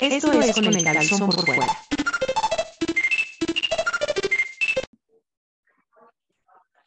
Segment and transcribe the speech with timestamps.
[0.00, 1.66] Esto es con el calzón por fuera.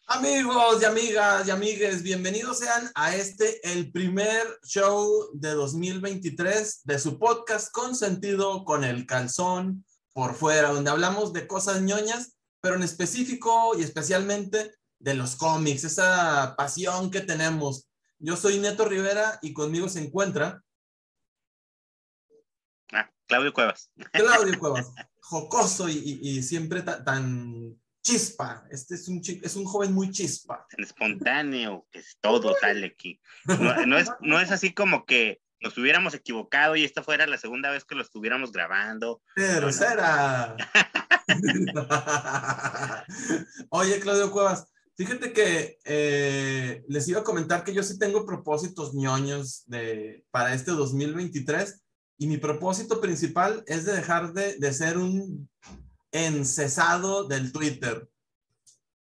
[0.07, 6.97] Amigos y amigas y amigues, bienvenidos sean a este, el primer show de 2023 de
[6.97, 12.75] su podcast con sentido con el calzón por fuera, donde hablamos de cosas ñoñas, pero
[12.75, 17.87] en específico y especialmente de los cómics, esa pasión que tenemos.
[18.17, 20.63] Yo soy Neto Rivera y conmigo se encuentra
[23.27, 23.91] Claudio Cuevas.
[24.11, 24.91] Claudio Cuevas,
[25.21, 28.65] jocoso y, y- y siempre ta- tan chispa.
[28.69, 30.65] Este es un, es un joven muy chispa.
[30.69, 33.19] Tan espontáneo, que es todo sale aquí.
[33.45, 37.37] No, no es, no es así como que nos hubiéramos equivocado y esta fuera la
[37.37, 39.21] segunda vez que lo estuviéramos grabando.
[39.35, 40.57] Tercera.
[43.69, 44.65] Oye, Claudio Cuevas,
[44.95, 50.53] fíjate que eh, les iba a comentar que yo sí tengo propósitos ñoños de, para
[50.53, 51.81] este 2023
[52.17, 55.49] y mi propósito principal es de dejar de, de ser un
[56.11, 58.07] encesado del Twitter.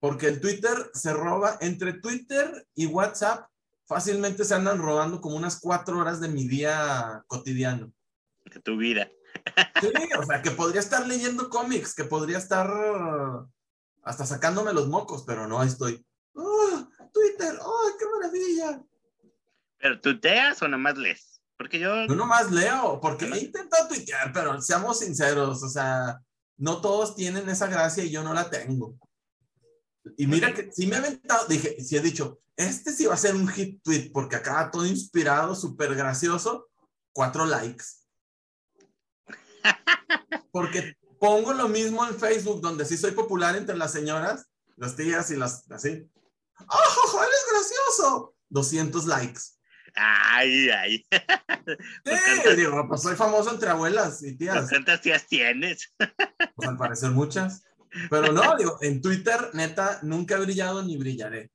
[0.00, 3.48] Porque el Twitter se roba entre Twitter y WhatsApp.
[3.86, 7.92] Fácilmente se andan robando como unas cuatro horas de mi día cotidiano.
[8.44, 9.10] de tu vida.
[9.80, 13.48] Sí, o sea, que podría estar leyendo cómics, que podría estar uh,
[14.02, 16.04] hasta sacándome los mocos, pero no, ahí estoy.
[16.34, 17.58] ¡Oh, Twitter!
[17.62, 18.82] ¡Oh, qué maravilla!
[19.78, 21.37] ¿Pero tuteas o nomás lees?
[21.58, 26.20] Porque yo, Yo nomás leo, porque he intentado tuitear, pero seamos sinceros, o sea,
[26.56, 28.96] no todos tienen esa gracia y yo no la tengo.
[30.16, 33.18] Y mira que sí me he aventado, dije, sí he dicho, este sí va a
[33.18, 36.68] ser un hit tweet, porque acá todo inspirado, súper gracioso,
[37.12, 37.84] cuatro likes.
[40.52, 45.30] Porque pongo lo mismo en Facebook, donde sí soy popular entre las señoras, las tías
[45.30, 46.08] y las así.
[46.60, 48.34] ¡Oh, jojo, eres gracioso!
[48.48, 49.57] 200 likes.
[49.94, 51.06] Ay, ay,
[52.04, 54.68] Sí, digo, pues soy famoso entre abuelas y tías.
[54.68, 55.94] ¿cuántas tías tienes?
[56.56, 57.62] Pues al parecer muchas.
[58.10, 61.50] Pero no, digo, en Twitter, neta, nunca he brillado ni brillaré.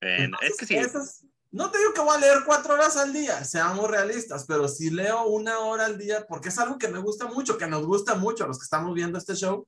[0.00, 3.12] Bueno, es que sí, Esas- no te digo que voy a leer cuatro horas al
[3.12, 6.98] día, seamos realistas, pero si leo una hora al día, porque es algo que me
[6.98, 9.66] gusta mucho, que nos gusta mucho a los que estamos viendo este show,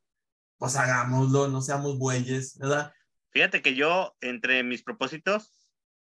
[0.59, 2.93] pues hagámoslo, no seamos bueyes, ¿verdad?
[3.31, 5.53] fíjate que yo, entre mis propósitos,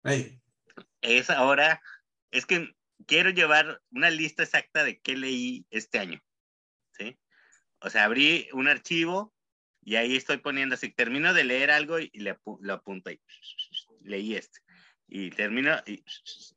[0.04, 0.41] Hey,
[1.02, 1.82] es ahora,
[2.30, 2.74] es que
[3.06, 6.20] quiero llevar una lista exacta de qué leí este año,
[6.92, 7.18] ¿sí?
[7.80, 9.34] O sea, abrí un archivo
[9.84, 13.20] y ahí estoy poniendo así, termino de leer algo y le lo apunto ahí,
[14.00, 14.60] leí este,
[15.08, 16.04] y termino y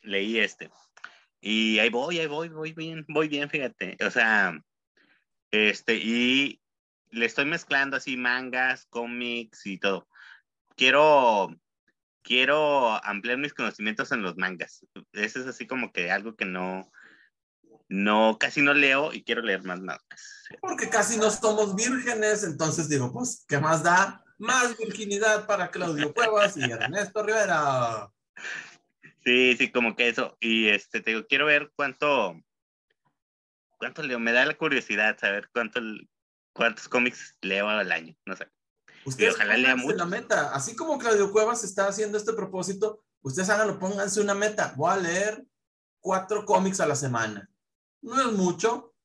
[0.02, 0.70] leí este,
[1.42, 4.58] y ahí voy, ahí voy, voy bien, voy bien, fíjate, o sea,
[5.52, 6.62] este, y
[7.10, 10.08] le estoy mezclando así mangas, cómics y todo.
[10.76, 11.56] Quiero
[12.26, 14.86] quiero ampliar mis conocimientos en los mangas.
[15.14, 16.92] Eso es así como que algo que no,
[17.88, 20.50] no, casi no leo y quiero leer más mangas.
[20.60, 24.24] porque casi no somos vírgenes, entonces digo, pues, ¿qué más da?
[24.38, 28.10] Más virginidad para Claudio Cuevas y Ernesto Rivera.
[29.24, 30.36] Sí, sí, como que eso.
[30.42, 32.36] Y este, te digo, quiero ver cuánto,
[33.78, 34.20] cuánto leo.
[34.20, 35.80] Me da la curiosidad saber cuánto,
[36.54, 38.16] cuántos cómics leo al año.
[38.26, 38.48] No sé.
[39.06, 39.96] Ustedes ojalá lea mucho.
[39.98, 40.54] la meta.
[40.54, 44.74] Así como Claudio Cuevas está haciendo este propósito, ustedes háganlo, pónganse una meta.
[44.76, 45.46] Voy a leer
[46.00, 47.50] cuatro cómics a la semana.
[48.02, 48.96] No es mucho,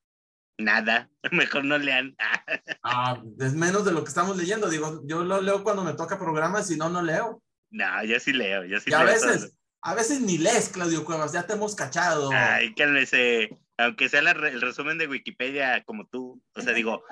[0.61, 1.11] Nada.
[1.33, 2.15] Mejor no lean.
[2.83, 4.69] ah, es menos de lo que estamos leyendo.
[4.69, 7.43] Digo, yo lo leo cuando me toca programa, si no, no leo.
[7.71, 8.65] No, yo sí leo.
[8.65, 9.51] Yo sí y a leo veces, todo.
[9.83, 12.31] a veces ni lees, Claudio Cuevas, ya te hemos cachado.
[12.33, 13.59] Ay, cálmese.
[13.79, 16.43] Aunque sea la el resumen de Wikipedia como tú.
[16.55, 17.03] O sea, digo,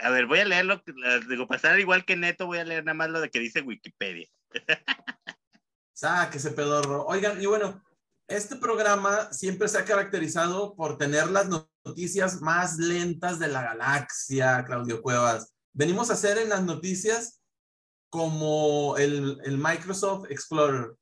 [0.00, 0.82] a ver, voy a leerlo.
[1.28, 4.28] Digo, pasar igual que Neto, voy a leer nada más lo de que dice Wikipedia.
[5.92, 7.04] Sáquese, pedorro.
[7.06, 7.82] Oigan, y bueno,
[8.28, 14.64] este programa siempre se ha caracterizado por tener las noticias más lentas de la galaxia,
[14.64, 15.54] Claudio Cuevas.
[15.72, 17.40] Venimos a hacer en las noticias
[18.10, 20.94] como el, el Microsoft Explorer.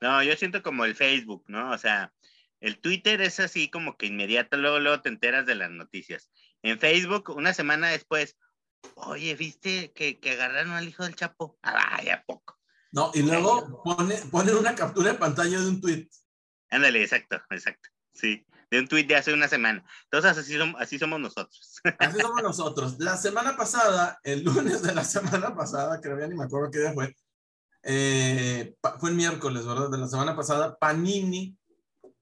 [0.00, 1.70] No, yo siento como el Facebook, ¿no?
[1.70, 2.12] O sea,
[2.60, 6.30] el Twitter es así como que inmediato, luego, luego te enteras de las noticias.
[6.64, 8.36] En Facebook, una semana después,
[8.94, 11.58] oye, ¿viste que, que agarraron al hijo del Chapo?
[11.62, 12.58] Ah, ya poco.
[12.90, 16.08] No, y luego pone, ponen una captura de pantalla de un tweet.
[16.70, 17.90] Ándale, exacto, exacto.
[18.14, 19.84] Sí, de un tweet de hace una semana.
[20.04, 21.80] Entonces, así, som- así somos nosotros.
[21.98, 22.98] Así somos nosotros.
[22.98, 26.78] La semana pasada, el lunes de la semana pasada, creo ya ni me acuerdo qué
[26.78, 27.14] día fue,
[27.82, 29.90] eh, fue el miércoles, ¿verdad?
[29.90, 31.58] De la semana pasada, Panini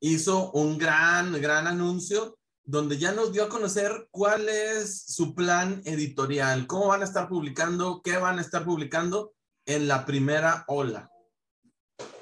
[0.01, 5.83] hizo un gran, gran anuncio donde ya nos dio a conocer cuál es su plan
[5.85, 9.35] editorial, cómo van a estar publicando, qué van a estar publicando
[9.67, 11.11] en la primera ola.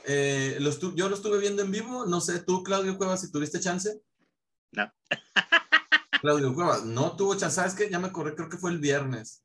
[0.07, 3.61] Eh, lo yo lo estuve viendo en vivo, no sé, tú, Claudio Cuevas, si tuviste
[3.61, 4.01] chance.
[4.73, 4.91] No.
[6.21, 7.91] Claudio Cuevas, no tuvo chance, ¿sabes qué?
[7.91, 9.45] Ya me acordé, creo que fue el viernes.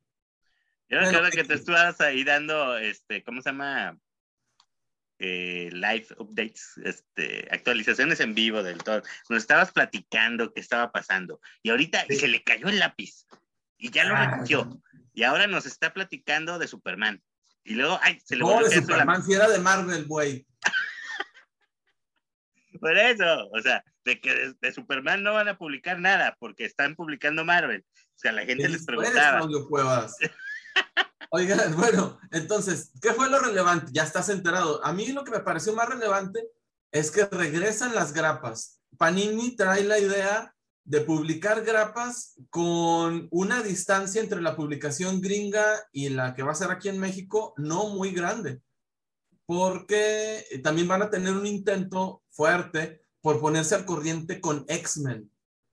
[0.88, 4.00] Yo acuerdo que te estabas ahí dando, este, ¿cómo se llama?
[5.18, 9.02] Eh, live updates, este, actualizaciones en vivo del todo.
[9.30, 11.40] Nos estabas platicando qué estaba pasando.
[11.64, 12.18] Y ahorita Sí.
[12.18, 13.26] se le cayó el lápiz.
[13.78, 14.32] Y ya lo Ah.
[14.32, 14.82] recogió.
[15.14, 17.24] Y ahora nos está platicando de Superman.
[17.64, 18.82] Y luego, ay, se le de.
[18.82, 20.46] Superman, si era de Marvel, güey.
[22.82, 26.66] Por eso, o sea, de que de, de Superman no van a publicar nada porque
[26.66, 27.86] están publicando Marvel.
[27.90, 29.38] O sea, la gente ¿Qué les preguntaba.
[29.40, 29.68] Claudio
[31.36, 33.92] Oigan, bueno, entonces, ¿qué fue lo relevante?
[33.92, 34.84] Ya estás enterado.
[34.86, 36.48] A mí lo que me pareció más relevante
[36.94, 38.80] es que regresan las grapas.
[38.98, 40.56] Panini trae la idea
[40.86, 46.56] de publicar grapas con una distancia entre la publicación gringa y la que va a
[46.56, 48.62] ser aquí en México no muy grande,
[49.46, 55.30] porque también van a tener un intento fuerte por ponerse al corriente con X-Men,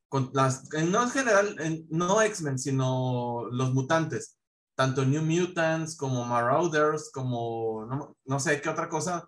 [0.08, 4.38] con las, no en general, en- no X-Men, sino los mutantes,
[4.74, 9.26] tanto New Mutants como Marauders, como no, no sé qué otra cosa,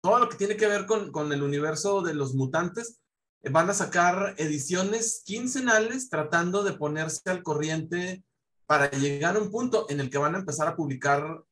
[0.00, 3.00] todo lo que tiene que ver con, con el universo de los mutantes,
[3.42, 8.24] eh, van a sacar ediciones quincenales tratando de ponerse al corriente
[8.66, 11.42] para llegar a un punto en el que van a empezar a publicar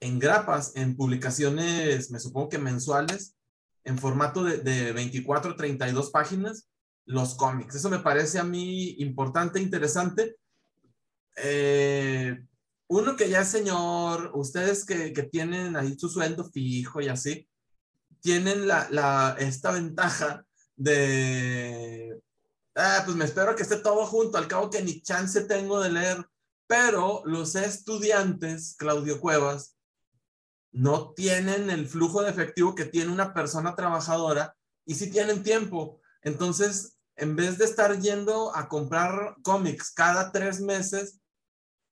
[0.00, 3.36] en grapas, en publicaciones, me supongo que mensuales,
[3.84, 6.68] en formato de, de 24, 32 páginas,
[7.06, 7.74] los cómics.
[7.74, 10.36] Eso me parece a mí importante, interesante.
[11.36, 12.44] Eh,
[12.88, 17.48] uno que ya es señor, ustedes que, que tienen ahí su sueldo fijo y así,
[18.20, 20.46] tienen la, la, esta ventaja
[20.76, 22.20] de,
[22.74, 25.90] ah, pues me espero que esté todo junto, al cabo que ni chance tengo de
[25.90, 26.26] leer,
[26.66, 29.76] pero los estudiantes, Claudio Cuevas,
[30.72, 36.00] no tienen el flujo de efectivo que tiene una persona trabajadora y sí tienen tiempo.
[36.22, 41.20] Entonces, en vez de estar yendo a comprar cómics cada tres meses,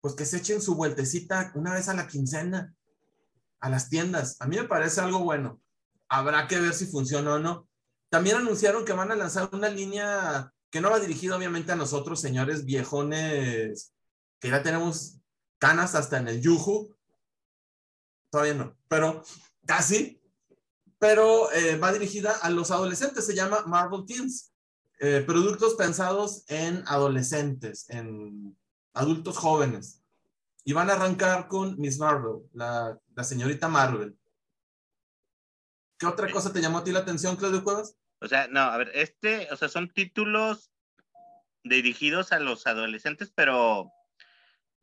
[0.03, 2.75] pues que se echen su vueltecita una vez a la quincena
[3.61, 4.37] a las tiendas.
[4.41, 5.63] A mí me parece algo bueno.
[6.09, 7.69] Habrá que ver si funciona o no.
[8.11, 12.21] También anunciaron que van a lanzar una línea que no va dirigida obviamente a nosotros,
[12.21, 13.95] señores viejones,
[14.41, 15.21] que ya tenemos
[15.59, 16.95] canas hasta en el yuju.
[18.31, 19.23] Todavía no, pero
[19.65, 20.21] casi.
[20.99, 24.53] Pero eh, va dirigida a los adolescentes, se llama Marvel Teens.
[24.99, 28.57] Eh, productos pensados en adolescentes, en
[28.95, 30.03] adultos jóvenes.
[30.65, 34.17] Y van a arrancar con Miss Marvel, la, la señorita Marvel.
[35.99, 37.97] ¿Qué otra cosa te llamó a ti la atención, Claudio Cuevas?
[38.21, 40.71] O sea, no, a ver, este, o sea, son títulos
[41.65, 43.91] dirigidos a los adolescentes, pero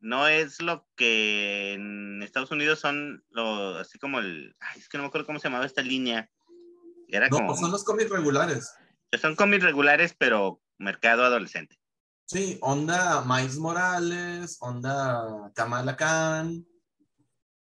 [0.02, 4.98] no es lo que en Estados Unidos son lo, así como el, ay, es que
[4.98, 6.30] no me acuerdo cómo se llamaba esta línea.
[7.08, 8.74] Era No, como, pues son los cómics regulares.
[9.20, 11.79] son cómics regulares, pero mercado adolescente.
[12.30, 16.64] Sí, onda Miles Morales, onda Kamala Khan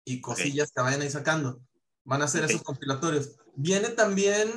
[0.04, 1.62] y cosillas que vayan ahí sacando.
[2.04, 2.34] Van a Ok.
[2.34, 3.36] esos compilatorios.
[3.56, 4.50] Viene también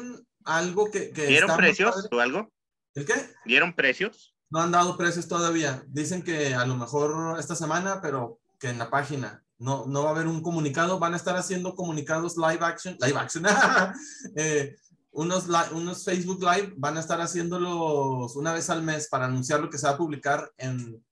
[0.43, 1.11] algo que...
[1.11, 2.09] que ¿Dieron precios padre.
[2.11, 2.51] o algo?
[2.93, 3.13] ¿El qué?
[3.45, 4.35] ¿Dieron precios?
[4.49, 5.81] No han dado precios todavía.
[5.87, 9.45] Dicen que a lo mejor esta semana, pero que en la página.
[9.59, 10.99] No, no va a haber un comunicado.
[10.99, 12.97] Van a estar haciendo comunicados live action.
[12.99, 13.45] Live action.
[14.35, 14.75] Eh,
[15.11, 19.69] unos, unos Facebook Live van a estar haciéndolos una vez al mes para anunciar lo
[19.69, 21.03] que se va a publicar en...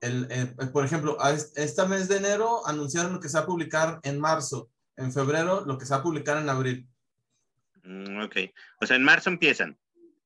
[0.00, 1.16] El, eh, por ejemplo,
[1.54, 4.68] este mes de enero anunciaron lo que se va a publicar en marzo.
[4.96, 6.88] En febrero, lo que se va a publicar en abril.
[7.84, 8.36] Mm, ok.
[8.80, 9.78] O sea, en marzo empiezan.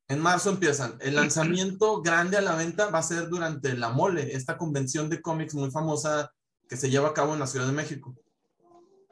[0.08, 0.96] En marzo empiezan.
[1.00, 5.20] El lanzamiento grande a la venta va a ser durante la Mole, esta convención de
[5.20, 6.32] cómics muy famosa
[6.68, 8.14] que se lleva a cabo en la Ciudad de México.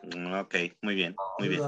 [0.03, 1.63] Mm, Ok, muy bien, muy bien.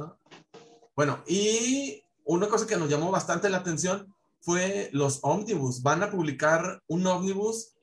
[0.97, 5.83] Bueno, y una cosa que nos llamó bastante la atención fue los ómnibus.
[5.83, 7.75] Van a publicar un ómnibus,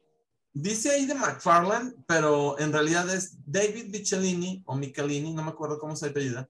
[0.52, 5.78] dice ahí de McFarlane, pero en realidad es David Michelini o Michelini, no me acuerdo
[5.78, 6.50] cómo se apellida,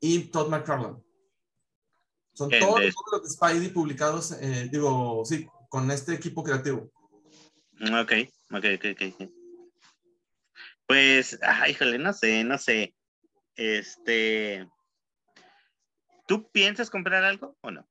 [0.00, 0.96] y Todd McFarlane.
[2.32, 6.90] Son todos de- los de Spidey publicados, eh, digo, sí, con este equipo creativo.
[7.78, 8.12] Mm, Ok,
[8.52, 9.02] ok, ok, ok.
[9.20, 9.30] ok.
[10.86, 12.94] Pues, ay, híjole, no sé, no sé.
[13.54, 14.66] Este.
[16.30, 17.88] ¿Tú piensas comprar algo o no?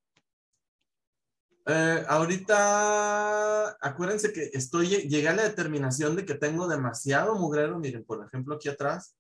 [1.66, 8.06] Eh, ahorita, acuérdense que estoy, llegué a la determinación de que tengo demasiado mugrero, miren,
[8.06, 9.18] por ejemplo, aquí atrás,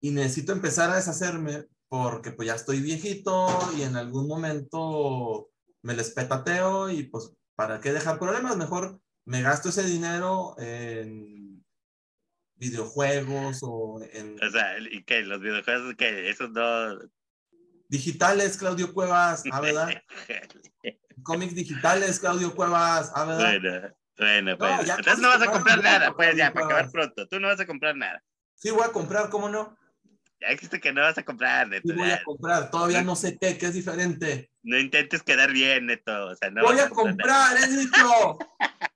[0.00, 5.50] y necesito empezar a deshacerme porque pues ya estoy viejito y en algún momento
[5.82, 8.56] me les petateo y pues, ¿para qué dejar problemas?
[8.56, 11.62] Mejor me gasto ese dinero en
[12.54, 15.20] videojuegos o en O sea, ¿y qué?
[15.20, 16.98] Los videojuegos, que Esos no.
[17.92, 20.02] Digitales, Claudio Cuevas, ¿ah, verdad?
[21.22, 23.12] cómics digitales, Claudio Cuevas.
[23.14, 23.60] A ver.
[23.60, 24.88] Bueno, bueno, No, pues.
[24.88, 27.28] Entonces no vas a comprar nada, pues ya, para acabar pronto.
[27.28, 28.22] Tú no vas a comprar nada.
[28.54, 29.76] Sí, voy a comprar, ¿cómo no?
[30.40, 31.92] Ya dijiste que no vas a comprar, Neto.
[31.92, 32.70] Sí, voy a comprar.
[32.70, 34.50] Todavía no sé qué, que es diferente.
[34.62, 36.28] No intentes quedar bien, Neto.
[36.28, 38.38] O sea, no voy a comprar, he dicho.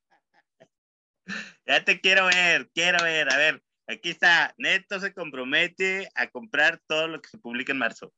[1.69, 3.29] Ya te quiero ver, quiero ver.
[3.33, 4.55] A ver, aquí está.
[4.57, 8.13] Neto se compromete a comprar todo lo que se publica en marzo.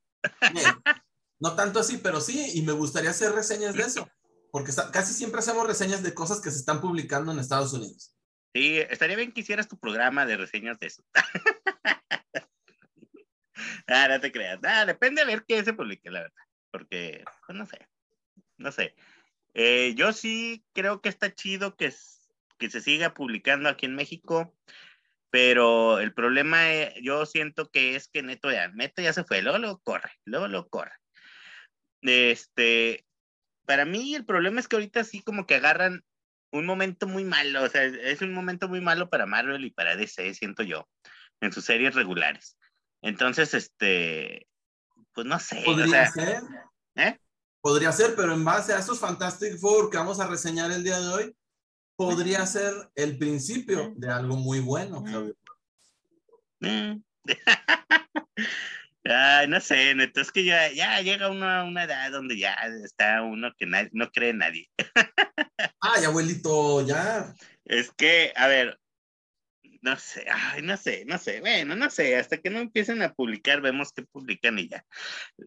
[1.41, 4.11] No tanto así, pero sí, y me gustaría hacer reseñas de eso.
[4.51, 8.17] Porque casi siempre hacemos reseñas de cosas que se están publicando en Estados Unidos.
[8.55, 11.05] Sí, estaría bien que hicieras tu programa de reseñas de eso.
[13.87, 14.59] ah, no te creas.
[14.65, 16.43] Ah, depende de ver qué se publique, la verdad.
[16.71, 17.89] Porque, pues no sé.
[18.57, 18.97] No sé.
[19.55, 21.93] Eh, yo sí creo que está chido que,
[22.59, 24.57] que se siga publicando aquí en México.
[25.31, 29.43] Pero el problema, eh, yo siento que es que Neto ya, Neto ya se fue,
[29.43, 30.93] luego lo corre, luego lo corre.
[32.03, 33.05] Este,
[33.67, 36.05] para mí el problema es que ahorita sí como que agarran
[36.51, 39.71] un momento muy malo, o sea, es- es un momento muy malo para Marvel y
[39.71, 40.89] para DC, siento yo,
[41.41, 42.57] en sus series regulares.
[43.03, 44.49] Entonces, este,
[45.13, 46.43] pues no sé, o Podría sea, ser.
[46.97, 47.19] ¿eh?
[47.61, 50.99] Podría ser, pero en base a esos Fantastic Four que vamos a reseñar el día
[50.99, 51.37] de hoy,
[51.99, 55.35] podría ser el principio de algo muy bueno, Claudio.
[56.61, 57.03] Mm.
[59.05, 62.55] Ay, no sé, Neto, es que ya, ya llega uno a una edad donde ya
[62.85, 64.71] está uno que no cree en nadie.
[65.81, 67.35] Ay, abuelito, ya.
[67.65, 68.79] Es que, a ver,
[69.83, 73.13] no sé, ay, no sé, no sé, bueno, no sé, hasta que no empiecen a
[73.13, 74.85] publicar, vemos que publican y ya.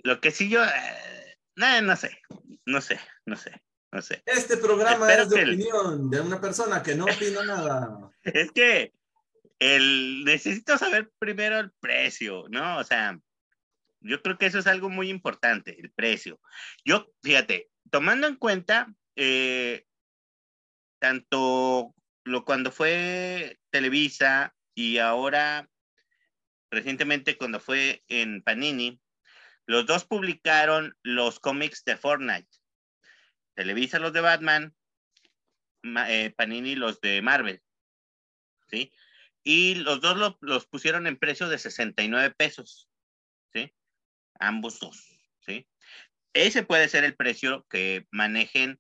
[0.04, 2.18] Lo que sí yo, eh, no, no sé,
[2.66, 4.24] no sé, no sé, no sé.
[4.26, 8.10] Este programa Espero es de el- opinión de una persona que no opina nada.
[8.24, 8.94] Es que
[9.60, 12.78] el, necesito saber primero el precio, ¿no?
[12.78, 13.20] O sea,
[14.00, 16.40] yo creo que eso es algo muy importante, el precio.
[16.86, 19.86] Yo, fíjate, tomando en cuenta eh,
[21.00, 21.94] tanto
[22.24, 25.68] lo cuando fue Televisa y ahora
[26.72, 29.00] recientemente cuando fue en Panini,
[29.66, 32.48] los dos publicaron los cómics de Fortnite.
[33.62, 34.76] Televisa los de Batman,
[35.84, 37.62] Ma- eh, Panini los de Marvel.
[38.72, 38.92] ¿Sí?
[39.44, 42.90] Y los dos lo- los pusieron en precio de 69 pesos.
[43.54, 43.72] ¿Sí?
[44.40, 44.98] Ambos dos.
[45.46, 45.68] ¿Sí?
[46.34, 48.80] Ese puede ser el precio que manejen.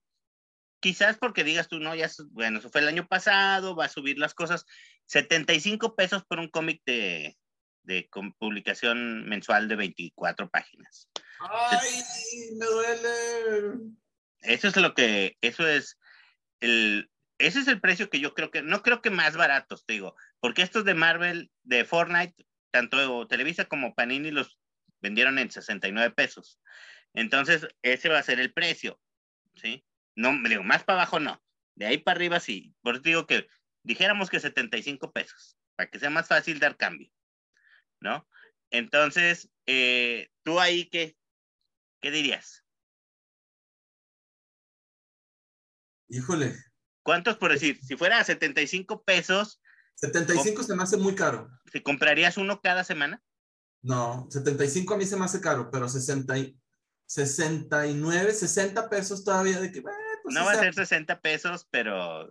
[0.79, 4.17] Quizás porque digas tú, no, ya, bueno, eso fue el año pasado, va a subir
[4.17, 4.65] las cosas.
[5.05, 7.37] 75 pesos por un cómic de,
[7.83, 8.09] de
[8.39, 11.07] publicación mensual de 24 páginas.
[11.39, 12.01] Ay,
[12.57, 13.91] me duele.
[14.41, 15.99] Eso es lo que, eso es
[16.59, 19.93] el, ese es el precio que yo creo que, no creo que más baratos, te
[19.93, 24.57] digo, porque estos de Marvel, de Fortnite, tanto Televisa como Panini los
[25.01, 26.59] vendieron en 69 pesos.
[27.13, 28.99] Entonces, ese va a ser el precio,
[29.55, 29.85] ¿sí?
[30.15, 31.41] No, me digo, más para abajo no.
[31.75, 32.73] De ahí para arriba sí.
[32.81, 33.47] Por eso digo que
[33.83, 37.11] dijéramos que 75 pesos, para que sea más fácil dar cambio,
[37.99, 38.27] ¿no?
[38.69, 41.17] Entonces, eh, tú ahí, ¿qué,
[42.01, 42.60] qué dirías?
[46.11, 46.55] Híjole,
[47.03, 47.79] ¿Cuántos por decir?
[47.83, 49.59] Si fuera a 75 pesos,
[49.95, 51.49] 75 se me hace muy caro.
[51.71, 53.23] ¿te comprarías uno cada semana?
[53.81, 56.55] No, 75 a mí se me hace caro, pero 60 y-
[57.07, 59.83] 69, 60 pesos todavía de que, eh,
[60.23, 62.29] pues No va a se- ser 60 pesos, pero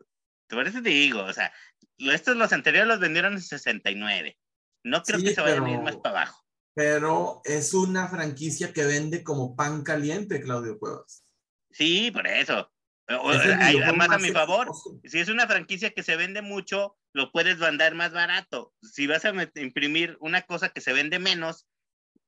[0.48, 1.52] por eso te digo, o sea,
[1.98, 4.38] estos los anteriores los vendieron en 69.
[4.84, 6.44] No creo Sí, que se vayan a ir más para abajo.
[6.74, 11.24] Pero es una franquicia que vende como pan caliente, Claudio Cuevas.
[11.70, 12.72] Sí, por eso.
[13.18, 14.68] O- Es videojuego más a mi favor,
[15.04, 18.72] si es una franquicia que se vende mucho, lo puedes mandar más barato.
[18.82, 21.66] Si vas a imprimir una cosa que se vende menos,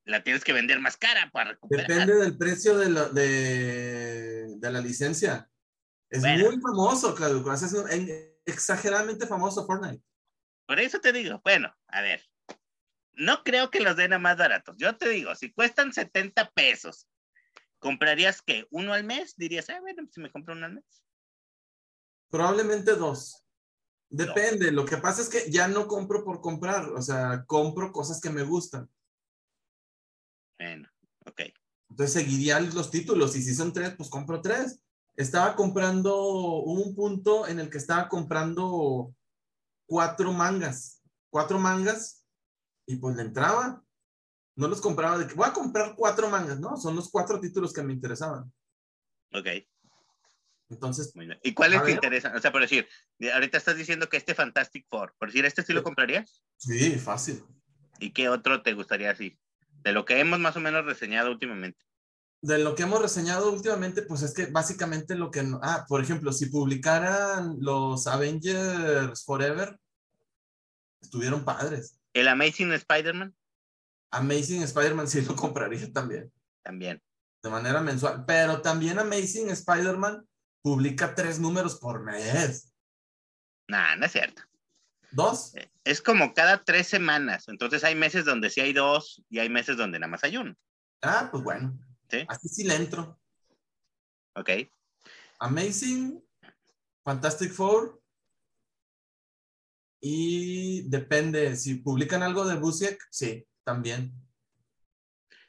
[0.05, 1.87] la tienes que vender más cara para recuperar.
[1.87, 5.49] Depende del precio de la, de, de la licencia.
[6.11, 6.51] Es Bueno.
[6.51, 7.53] muy famoso, Claudio.
[7.53, 10.03] Es un- en- exageradamente famoso Fortnite.
[10.67, 12.23] Por eso te digo, bueno, a ver,
[13.13, 14.77] no creo que los den a más baratos.
[14.79, 17.07] Yo te digo, si cuestan 70 pesos,
[17.83, 18.67] ¿comprarías qué?
[18.71, 19.35] ¿Uno al mes?
[19.37, 21.03] Dirías, ah, bueno, si me compro uno al mes.
[22.31, 23.45] Probablemente dos.
[24.09, 24.71] Depende.
[24.71, 26.89] Lo que pasa es que ya no compro por comprar.
[26.91, 28.89] O sea, compro cosas que me gustan.
[30.59, 30.89] Bueno,
[31.27, 31.43] ok.
[31.91, 34.81] Entonces seguiría los títulos y si son tres, pues compro tres.
[35.17, 39.15] Estaba comprando, hubo un punto en el que estaba comprando
[39.87, 42.25] cuatro mangas, cuatro mangas
[42.87, 43.85] y pues le entraba.
[44.55, 47.73] No los compraba de que voy a comprar cuatro mangas, no, son los cuatro títulos
[47.73, 48.53] que me interesaban.
[49.33, 49.47] Ok,
[50.69, 51.39] Entonces, muy bien.
[51.43, 52.35] ¿Y cuáles te interesan?
[52.37, 52.87] O sea, por decir,
[53.19, 56.43] de- ahorita estás diciendo que este Fantastic Four, por decir, ¿este sí lo comprarías?
[56.57, 57.45] sí, fácil.
[57.99, 59.39] ¿Y qué otro te gustaría así?
[59.85, 61.79] De lo que hemos más o menos reseñado últimamente.
[62.45, 65.43] de lo que hemos reseñado últimamente, pues es que básicamente lo que...
[65.45, 69.79] no- Ah, por ejemplo, si publicaran los Avengers Forever,
[71.01, 71.99] estuvieron padres.
[72.13, 73.35] El Amazing Spider-Man
[74.13, 76.31] Amazing Spider-Man sí lo compraría también,
[76.63, 77.03] también.
[77.43, 78.25] de manera mensual.
[78.27, 80.27] Pero también Amazing Spider-Man
[80.63, 82.73] publica tres números por mes.
[83.69, 84.43] Nah, no es cierto.
[85.11, 85.55] ¿Dos?
[85.85, 87.49] Es como cada tres semanas.
[87.49, 90.55] Entonces hay meses donde sí hay dos y hay meses donde nada más hay uno.
[91.03, 91.79] Ah, pues bueno.
[92.11, 92.25] Sí.
[92.29, 93.19] Así sí le entro.
[94.35, 94.51] ¿Ok?
[95.41, 96.23] Amazing,
[97.05, 98.01] Fantastic Four.
[100.01, 104.13] Y depende, si publican algo de Busiek, sí, también.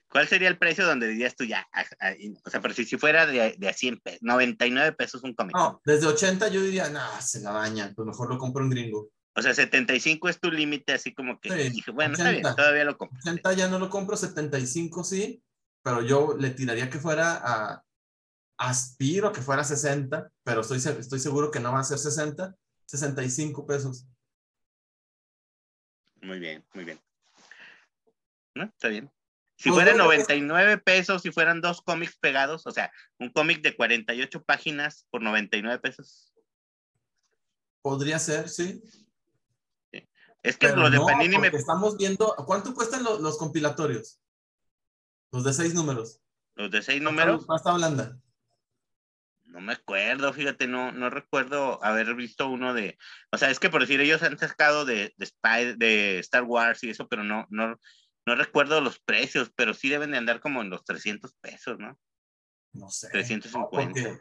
[0.10, 1.68] ¿Cuál sería el precio donde dirías tú ya?
[1.72, 5.24] ah, y- O sea, pero si, si fuera de, de a 100 pesos, 99 pesos
[5.24, 5.56] un cómic.
[5.56, 9.10] No, desde 80 yo diría, no, se la bañan, pues mejor lo compro en gringo.
[9.36, 12.44] O sea, 75 es tu límite, así como que Sí, dije, bueno, está 80.
[12.44, 13.18] bien, todavía lo compro.
[13.20, 15.44] 80 ya no lo compro, 75 sí,
[15.82, 17.84] pero yo le tiraría que fuera a,
[18.58, 22.56] aspiro que fuera 60, pero estoy, estoy seguro que no va a ser 60,
[22.86, 24.06] 65 pesos.
[26.22, 27.00] Muy bien, muy bien.
[28.56, 28.66] ¿No?
[28.66, 29.12] Está bien.
[29.56, 33.30] Si Pues fueran bueno, pues- 99 pesos, si fueran dos cómics pegados, o sea, un
[33.30, 36.34] cómic de 48 páginas por 99 pesos.
[37.82, 38.82] Podría ser, sí.
[40.42, 41.48] Es que Pero lo de no, Panini me...
[41.48, 44.20] estamos viendo, ¿cuánto cuestan lo- los compilatorios?
[45.32, 46.20] Los de seis números.
[46.56, 48.20] Los de seis números, Pasta blanda.
[49.46, 52.98] no me acuerdo, fíjate, no, no recuerdo haber visto uno de...
[53.32, 56.84] O sea, es que por decir, ellos han sacado de, de, Spy- de Star Wars
[56.84, 57.80] y eso, pero no, no,
[58.26, 62.00] no recuerdo los precios, pero sí deben de andar como en los 300 pesos, ¿no?
[62.74, 63.10] No sé.
[63.10, 63.70] 350.
[63.70, 64.18] Porque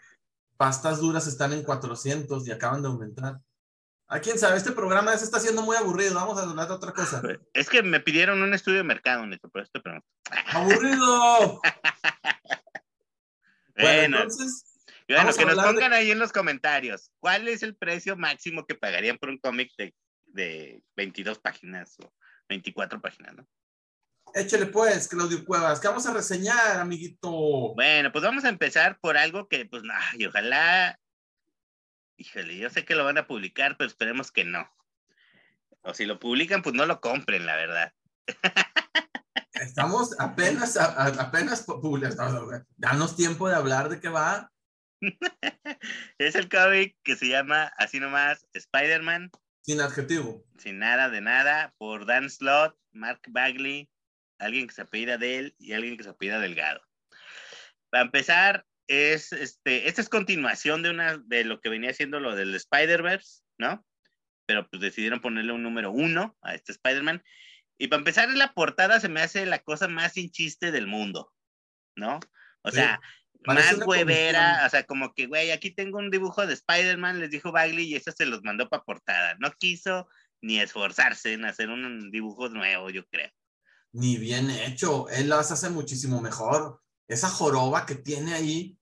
[0.56, 3.38] pastas duras están en 400 y acaban de aumentar.
[4.08, 4.58] ¿A quién sabe?
[4.58, 6.14] Este programa se está haciendo muy aburrido.
[6.14, 7.22] Vamos a hablar de otra cosa.
[7.54, 10.06] Es que me pidieron un estudio de mercado, Neto, por esto pregunto.
[10.52, 11.60] ¡Aburrido!
[13.74, 14.64] Bueno, Bueno, entonces,
[15.08, 17.10] bueno, que nos de- pongan ahí en los comentarios.
[17.20, 19.94] ¿Cuál es el precio máximo que pagarían por un cómic de,
[20.26, 22.12] de 22 páginas o
[22.50, 23.48] 24 páginas, no?
[24.34, 27.74] Échale pues, Claudio Cuevas, que vamos a reseñar, amiguito.
[27.74, 30.98] Bueno, pues vamos a empezar por algo que, pues, ay, ojalá,
[32.16, 34.68] híjole, yo sé que lo van a publicar, pero esperemos que no.
[35.82, 37.92] O si lo publican, pues no lo compren, la verdad.
[39.54, 42.48] Estamos apenas, a- a- apenas publicando.
[42.76, 44.50] Danos tiempo de hablar de qué va.
[46.18, 49.30] Es el cómic que se llama, así nomás, Spider-Man,
[49.62, 50.44] Sin adjetivo.
[50.58, 53.90] sin nada de nada, por Dan Slott, Mark Bagley,
[54.44, 56.82] alguien que se apellida de él y alguien que se apellida Delgado.
[57.90, 62.34] Para empezar, es este, esta es continuación de una de lo que venía siendo lo
[62.34, 63.84] del Spider-Verse, ¿no?
[64.46, 67.22] Pero pues decidieron ponerle un número uno a este Spider-Man.
[67.78, 70.86] Y para empezar, en la portada se me hace la cosa más sin chiste del
[70.86, 71.32] mundo,
[71.96, 72.20] ¿no?
[72.62, 73.00] O Sí, sea,
[73.44, 77.52] más huevera, o sea, como que, güey, aquí tengo un dibujo de Spider-Man, les dijo
[77.52, 79.36] Bagley, y eso se los mandó para portada.
[79.38, 80.08] No quiso
[80.40, 83.30] ni esforzarse en hacer un dibujo nuevo, yo creo.
[83.92, 85.08] Ni bien hecho.
[85.10, 86.80] Él las hace muchísimo mejor.
[87.08, 88.78] Esa joroba que tiene ahí.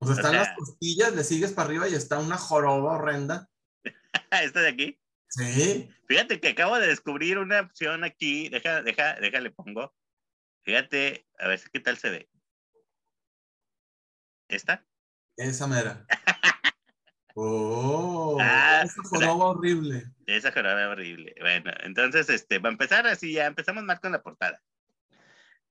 [0.00, 2.96] O sea, O están sea- las costillas, le sigues para arriba y está una joroba
[2.96, 3.48] horrenda.
[4.30, 5.00] Esta de aquí.
[5.28, 5.88] Sí.
[6.06, 8.48] Fíjate que acabo de descubrir una opción aquí.
[8.48, 9.94] Deja, deja, déjale pongo.
[10.64, 12.30] Fíjate, a ver si qué tal se ve.
[14.48, 14.86] ¿Esta?
[15.36, 16.06] Esa mera.
[17.36, 20.04] Oh, Ah, esa joroba horrible.
[20.26, 21.34] Esa jarabe horrible.
[21.40, 24.62] Bueno, entonces, este, va a empezar así, ya empezamos mal con la portada.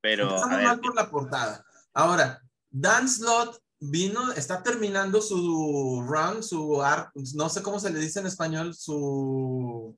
[0.02, 1.66] Pero, Empezamos ver, mal por la portada.
[1.94, 8.00] Ahora, Dan Slott vino, está terminando su run, su art, no sé cómo se le
[8.00, 9.98] dice en español, su.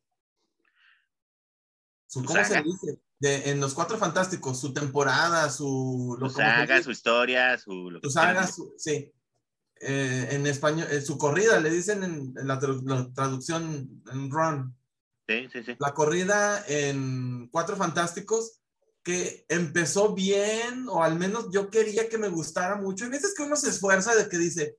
[2.05, 2.99] su ¿Cómo se le dice?
[3.17, 6.15] De, en los Cuatro Fantásticos, su temporada, su.
[6.19, 7.89] lo- su saga, su historia, su...
[7.89, 9.11] lo que su saga, su- sí.
[9.81, 14.31] Eh, en español, eh, su corrida, le dicen en, en la, tradu- la traducción, en
[14.31, 14.75] run.
[15.27, 15.75] Sí, sí, sí.
[15.79, 18.59] la corrida en Cuatro Fantásticos
[19.03, 23.05] que empezó bien, o al menos yo quería que me gustara mucho.
[23.05, 24.77] Hay veces que uno se esfuerza de que dice,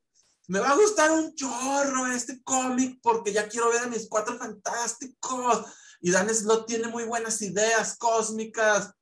[0.49, 4.39] me va a gustar un chorro este cómic porque ya quiero ver a mis Cuatro
[4.39, 5.67] Fantásticos.
[6.01, 8.93] Y Dan Slott tiene muy buenas ideas cósmicas.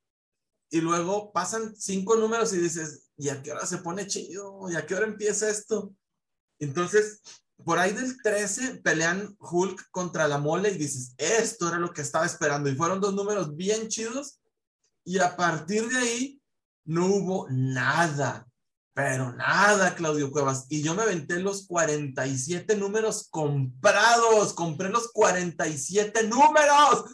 [0.70, 4.70] Y luego pasan cinco números y dices, ¿y a qué hora se pone chido?
[4.70, 5.94] ¿Y a qué hora empieza esto?
[6.58, 7.20] Entonces,
[7.64, 12.02] por ahí del 13 pelean Hulk contra la mole y dices, esto era lo que
[12.02, 12.68] estaba esperando.
[12.68, 14.40] Y fueron dos números bien chidos.
[15.04, 16.42] Y a partir de ahí
[16.84, 18.46] no hubo nada,
[18.94, 20.66] pero nada, Claudio Cuevas.
[20.68, 24.52] Y yo me aventé los 47 números comprados.
[24.54, 27.04] Compré los 47 números.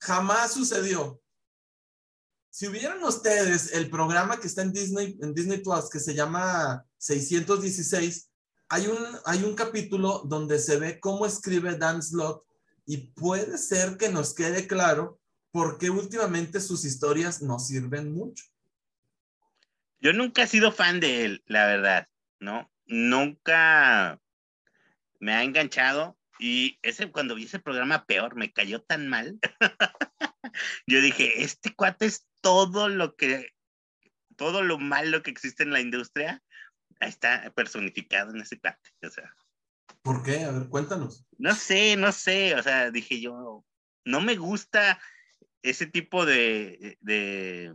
[0.00, 1.20] Jamás sucedió.
[2.56, 6.86] Si hubieran ustedes el programa que está en Disney, en Disney Plus, que se llama
[6.96, 8.30] 616,
[8.70, 12.46] hay un, hay un capítulo donde se ve cómo escribe Dan Slott
[12.86, 18.46] y puede ser que nos quede claro por qué últimamente sus historias no sirven mucho.
[20.00, 22.08] Yo nunca he sido fan de él, la verdad,
[22.40, 22.72] ¿no?
[22.86, 24.18] Nunca
[25.20, 29.38] me ha enganchado y ese cuando vi ese programa peor, me cayó tan mal.
[30.86, 33.52] Yo dije, este cuate es todo lo que,
[34.36, 36.44] todo lo malo que existe en la industria,
[37.00, 38.88] está personificado en ese cuate.
[39.04, 39.34] O sea.
[40.02, 40.44] ¿Por qué?
[40.44, 41.26] A ver, cuéntanos.
[41.38, 42.54] No sé, no sé.
[42.54, 43.64] O sea, dije yo,
[44.04, 45.00] no me gusta
[45.60, 47.74] ese tipo de, de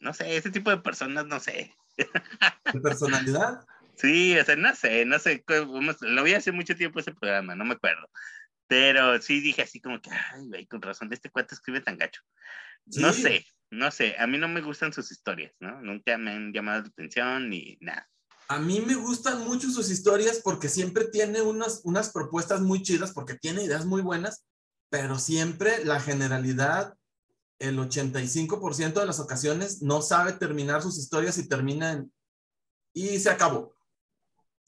[0.00, 1.76] no sé, ese tipo de personas, no sé.
[2.72, 3.66] ¿De personalidad?
[3.96, 5.44] Sí, o sea, no sé, no sé,
[6.00, 8.08] lo vi hace mucho tiempo ese programa, no me acuerdo.
[8.66, 12.22] Pero sí dije así como que, ay, güey, con razón, este cuate escribe tan gacho.
[12.86, 15.80] No sé, no sé, a mí no me gustan sus historias, ¿no?
[15.82, 18.08] Nunca me han llamado la atención ni nada.
[18.48, 23.12] A mí me gustan mucho sus historias porque siempre tiene unas, unas propuestas muy chidas,
[23.12, 24.44] porque tiene ideas muy buenas,
[24.88, 26.94] pero siempre la generalidad,
[27.58, 32.12] el 85% de las ocasiones, no sabe terminar sus historias y terminan
[32.92, 33.74] y se acabó.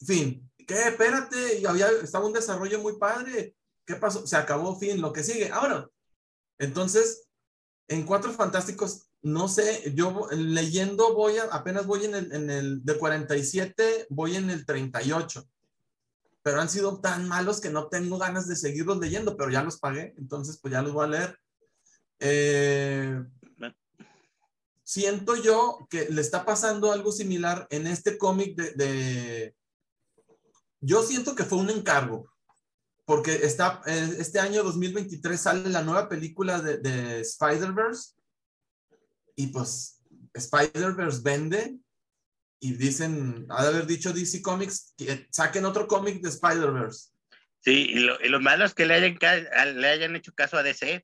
[0.05, 0.51] Fin.
[0.67, 0.89] ¿Qué?
[0.89, 3.55] Espérate, había, estaba un desarrollo muy padre.
[3.85, 4.27] ¿Qué pasó?
[4.27, 5.49] Se acabó, fin, lo que sigue.
[5.51, 5.87] Ahora,
[6.59, 7.28] entonces,
[7.89, 12.85] en Cuatro Fantásticos, no sé, yo leyendo voy a, apenas voy en el, en el
[12.85, 15.43] de 47, voy en el 38.
[16.43, 19.79] Pero han sido tan malos que no tengo ganas de seguirlos leyendo, pero ya los
[19.79, 21.39] pagué, entonces pues ya los voy a leer.
[22.19, 23.23] Eh,
[24.83, 29.55] siento yo que le está pasando algo similar en este cómic de,
[30.79, 32.31] Yo siento que fue un encargo,
[33.09, 38.13] porque está, eh, este año 2023 sale la nueva película de, de Spider-Verse
[39.35, 41.75] y pues Spider-Verse vende
[42.59, 47.09] y dicen, ha de haber dicho DC Comics, que saquen otro cómic de Spider-Verse.
[47.61, 49.17] Sí, y lo, malo es que le hayan,
[49.81, 51.03] le hayan hecho caso a DC,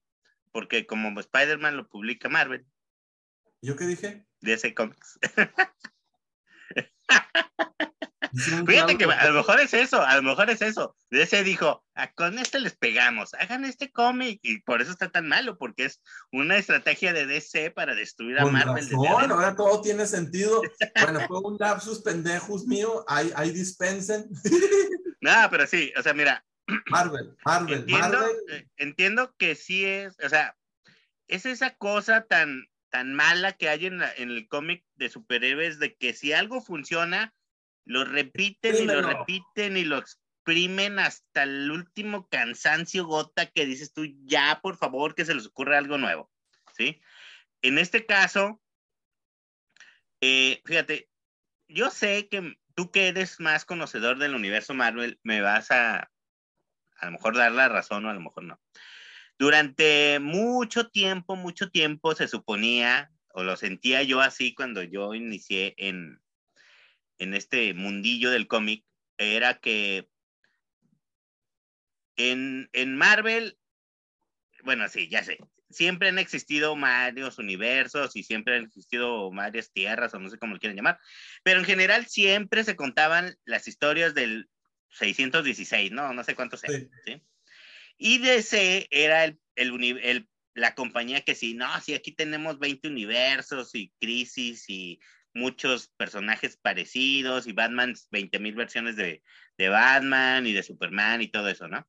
[0.51, 2.67] porque como Spider-Man lo publica Marvel.
[3.63, 4.27] ¿Yo qué dije?
[4.41, 5.17] DC Comics.
[8.35, 10.95] Fíjate que a lo mejor es eso, a lo mejor es eso.
[11.11, 15.27] DC dijo, ah, con este les pegamos, hagan este cómic y por eso está tan
[15.27, 18.89] malo, porque es una estrategia de DC para destruir a Marvel.
[18.89, 20.61] Razón, ahora todo tiene sentido.
[21.01, 24.27] Bueno, fue un lapsus pendejos mío, ahí, ahí dispensen.
[25.21, 26.43] no, pero sí, o sea, mira.
[26.87, 28.35] Marvel, Marvel, entiendo, Marvel.
[28.49, 30.55] Eh, entiendo que sí es, o sea,
[31.27, 35.95] es esa cosa tan, tan mala que hay en, en el cómic de superhéroes de
[35.95, 37.33] que si algo funciona,
[37.85, 43.93] lo repiten y lo repiten y lo exprimen hasta el último cansancio gota que dices
[43.93, 46.31] tú, ya por favor que se les ocurra algo nuevo,
[46.75, 47.01] ¿sí?
[47.61, 48.61] En este caso,
[50.21, 51.09] eh, fíjate,
[51.67, 56.11] yo sé que tú que eres más conocedor del universo Marvel, me vas a
[56.97, 58.59] a lo mejor dar la razón o a lo mejor no.
[59.37, 65.75] Durante mucho tiempo, mucho tiempo se suponía, o lo sentía yo así cuando yo inicié
[65.77, 66.21] en,
[67.17, 68.84] en este mundillo del cómic,
[69.17, 70.10] era que
[72.17, 73.58] en, en Marvel,
[74.63, 75.38] bueno, sí, ya sé,
[75.69, 80.54] siempre han existido varios universos y siempre han existido varias tierras, o no sé cómo
[80.54, 80.99] lo quieren llamar,
[81.43, 84.49] pero en general siempre se contaban las historias del
[84.89, 87.21] 616, no, no sé cuántos eran, sí.
[87.97, 93.73] Y DC era el, el, la compañía que sí, no, sí, aquí tenemos 20 universos
[93.73, 94.99] y crisis y
[95.35, 99.21] muchos personajes parecidos y Batman, 20 mil versiones de,
[99.57, 101.87] de, Batman y de Superman y todo eso, ¿no?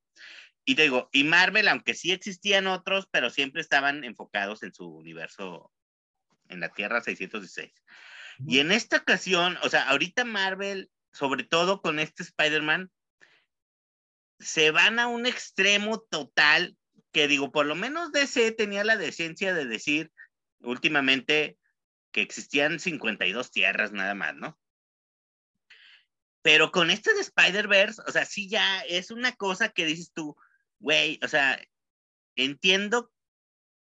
[0.65, 4.87] Y te digo, y Marvel, aunque sí existían otros, pero siempre estaban enfocados en su
[4.89, 5.73] universo,
[6.49, 7.73] en la Tierra 616.
[8.47, 12.91] Y en esta ocasión, o sea, ahorita Marvel, sobre todo con este Spider-Man,
[14.41, 16.77] se van a un extremo total
[17.13, 20.13] que digo, por lo menos DC tenía la decencia de decir
[20.61, 21.57] últimamente
[22.17, 24.59] que existían 52 tierras nada más, ¿no?
[26.41, 30.35] Pero con este de Spider-Verse, o sea, sí ya es una cosa que dices tú,
[30.79, 31.61] güey, o sea,
[32.35, 33.13] entiendo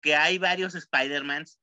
[0.00, 1.58] que hay varios Spider-Mans,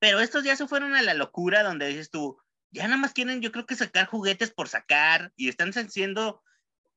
[0.00, 2.36] pero estos ya se fueron a la locura donde dices tú,
[2.72, 6.42] ya nada más quieren, yo creo que sacar juguetes por sacar y están haciendo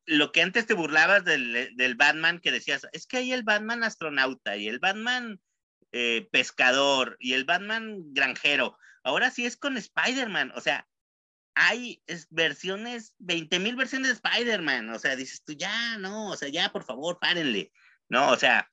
[0.07, 3.84] lo que antes te burlabas del, del, Batman, que decías, es que hay el Batman
[3.84, 5.39] astronauta y el Batman
[5.91, 8.79] eh, pescador y el Batman granjero.
[9.03, 10.87] Ahora sí es con Spider-Man, o sea,
[11.55, 16.49] hay versiones, 20 mil versiones de Spider-Man, o sea, dices tú, ya, no, o sea,
[16.49, 17.71] ya, por favor, párenle,
[18.09, 18.29] ¿no?
[18.31, 18.71] O sea,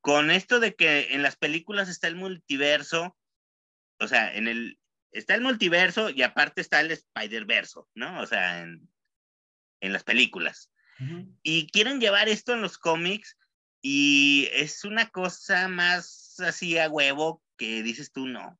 [0.00, 3.16] con esto de que en las películas está el multiverso,
[4.00, 4.78] o sea, en el,
[5.12, 8.20] está el multiverso y aparte está el Spider-Verso, ¿no?
[8.20, 8.88] O sea, en,
[9.80, 10.70] en las películas.
[11.44, 13.38] Y quieren llevar esto en los cómics
[13.80, 18.58] y es una cosa más así a huevo que dices tú no.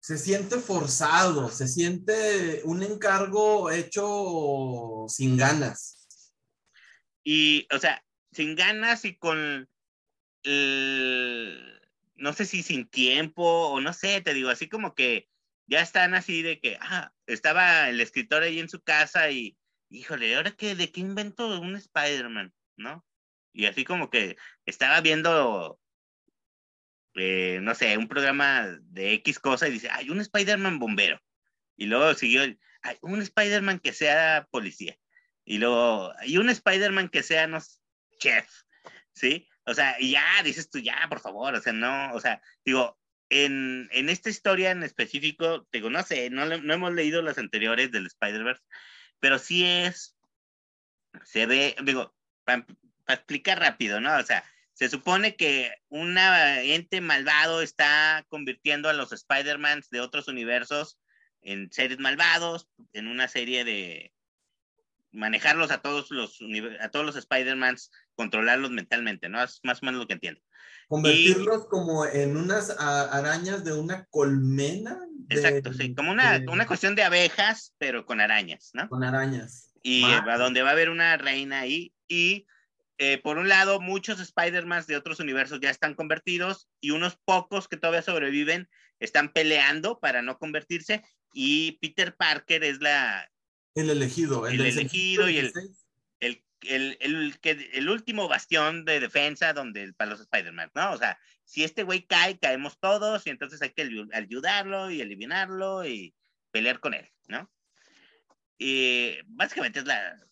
[0.00, 6.08] Se siente forzado, se siente un encargo hecho sin ganas.
[7.22, 9.68] Y, o sea, sin ganas y con,
[12.16, 15.28] no sé si sin tiempo o no sé, te digo, así como que
[15.66, 19.56] ya están así de que, ah, estaba el escritor ahí en su casa y,
[19.88, 20.74] híjole, ¿ahora qué?
[20.74, 22.52] ¿De qué invento un Spider-Man?
[22.76, 23.04] ¿No?
[23.52, 24.36] Y así como que
[24.66, 25.79] estaba viendo,
[27.14, 31.20] eh, no sé, un programa de X cosa y dice, hay un Spider-Man bombero.
[31.76, 32.42] Y luego siguió,
[32.82, 34.96] hay un Spider-Man que sea policía.
[35.44, 37.58] Y luego, hay un Spider-Man que sea, no
[38.18, 38.48] chef,
[39.12, 39.48] ¿sí?
[39.64, 42.98] O sea, y ya dices tú, ya, por favor, o sea, no, o sea, digo,
[43.30, 47.90] en, en esta historia en específico, digo, no sé, no, no hemos leído las anteriores
[47.92, 48.62] del Spider-Verse,
[49.20, 50.16] pero sí es,
[51.24, 52.66] se ve, digo, para
[53.08, 54.16] explicar rápido, ¿no?
[54.16, 54.44] O sea,
[54.74, 60.98] se supone que un ente malvado está convirtiendo a los Spider-Mans de otros universos
[61.42, 64.12] en seres malvados, en una serie de
[65.12, 66.38] manejarlos a todos los
[66.80, 69.42] a todos los Spider-Mans, controlarlos mentalmente, ¿no?
[69.42, 70.40] Es más o menos lo que entiendo.
[70.88, 74.98] Convertirlos como en unas arañas de una colmena.
[75.28, 78.88] exacto, sí, como una, una cuestión de abejas, pero con arañas, ¿no?
[78.88, 79.72] Con arañas.
[79.82, 82.46] Y a donde va a haber una reina ahí y
[83.02, 87.66] eh, por un lado, muchos Spider-Man de otros universos ya están convertidos y unos pocos
[87.66, 93.26] que todavía sobreviven están peleando para no convertirse y Peter Parker es la...
[93.74, 94.46] El elegido.
[94.46, 95.50] El, elegido y el,
[96.20, 100.92] el, el, el, el, último bastión de defensa donde, para los Spider-Man, ¿no?
[100.92, 105.86] O sea, si este güey cae, caemos todos y entonces hay que ayudarlo y eliminarlo
[105.86, 106.14] y
[106.50, 107.50] pelear con él, ¿no?
[108.62, 109.86] Y básicamente es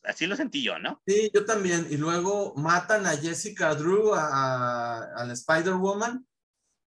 [0.04, 1.00] así lo sentí yo, ¿no?
[1.06, 1.86] Sí, yo también.
[1.88, 6.28] Y luego matan a Jessica Drew, a, la Spider-Woman.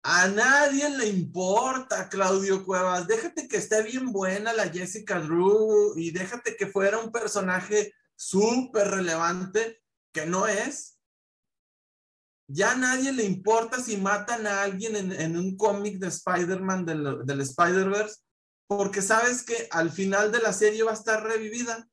[0.03, 3.07] A nadie le importa, Claudio Cuevas.
[3.07, 8.89] Déjate que esté bien buena la Jessica Drew y déjate que fuera un personaje súper
[8.89, 10.99] relevante, que no es.
[12.49, 16.85] Ya a nadie le importa si matan a alguien en, en un cómic de Spider-Man
[16.85, 18.17] del, del Spider-Verse
[18.77, 21.89] porque sabes que al final de la serie va a estar revivida.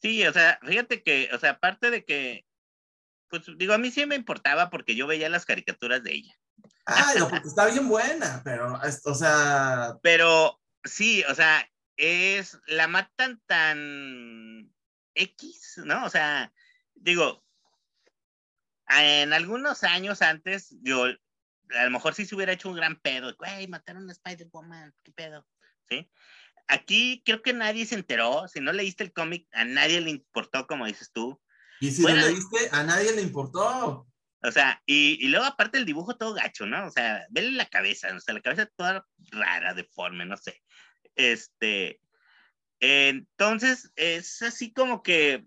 [0.00, 2.46] Sí, o sea, fíjate que, o sea, aparte de que,
[3.28, 6.32] pues digo, a mí sí me importaba porque yo veía las caricaturas de ella.
[6.86, 9.98] Ah, no, porque está bien buena, pero, o sea.
[10.00, 14.72] Pero sí, o sea, es, la matan tan
[15.16, 16.04] X, ¿no?
[16.04, 16.52] O sea,
[16.94, 17.44] digo,
[18.90, 23.34] en algunos años antes, yo, a lo mejor sí se hubiera hecho un gran pedo,
[23.36, 25.44] güey, mataron a Spider-Woman, qué pedo.
[25.88, 26.10] ¿Sí?
[26.66, 30.66] Aquí creo que nadie se enteró, si no leíste el cómic, a nadie le importó,
[30.66, 31.40] como dices tú.
[31.80, 34.06] Y si lo leíste, a nadie le importó.
[34.42, 36.86] O sea, y, y, luego aparte el dibujo todo gacho, ¿no?
[36.86, 40.62] O sea, vele la cabeza, o sea, la cabeza toda rara, deforme, no sé.
[41.16, 42.00] Este,
[42.80, 45.46] entonces, es así como que,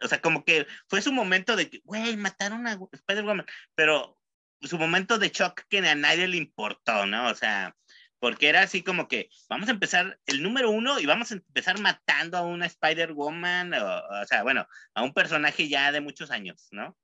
[0.00, 4.16] o sea, como que fue su momento de que, güey, mataron a Spider-Woman, pero
[4.60, 7.28] su momento de shock que a nadie le importó, ¿no?
[7.28, 7.76] O sea,
[8.22, 11.80] porque era así como que vamos a empezar el número uno y vamos a empezar
[11.80, 16.96] matando a una Spider-Woman, o, sea, bueno, a un personaje ya de muchos años, ¿no?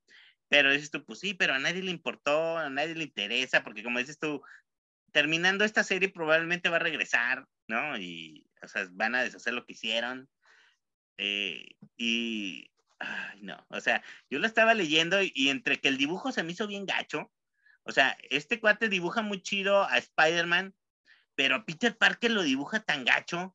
[0.46, 3.82] Pero dices tú, pues sí, pero a nadie le importó, a nadie le interesa, porque
[3.82, 4.42] como dices tú,
[5.10, 7.98] terminando esta serie probablemente va a regresar, ¿no?
[7.98, 10.28] Y, o sea, van a deshacer lo que hicieron.
[11.16, 15.98] Eh, y, ay, no, o sea, yo lo estaba leyendo y, y entre que el
[15.98, 17.32] dibujo se me hizo bien gacho,
[17.82, 20.74] o sea, este cuate dibuja muy chido a Spider-Man,
[21.38, 23.54] pero Peter Parker lo dibuja tan gacho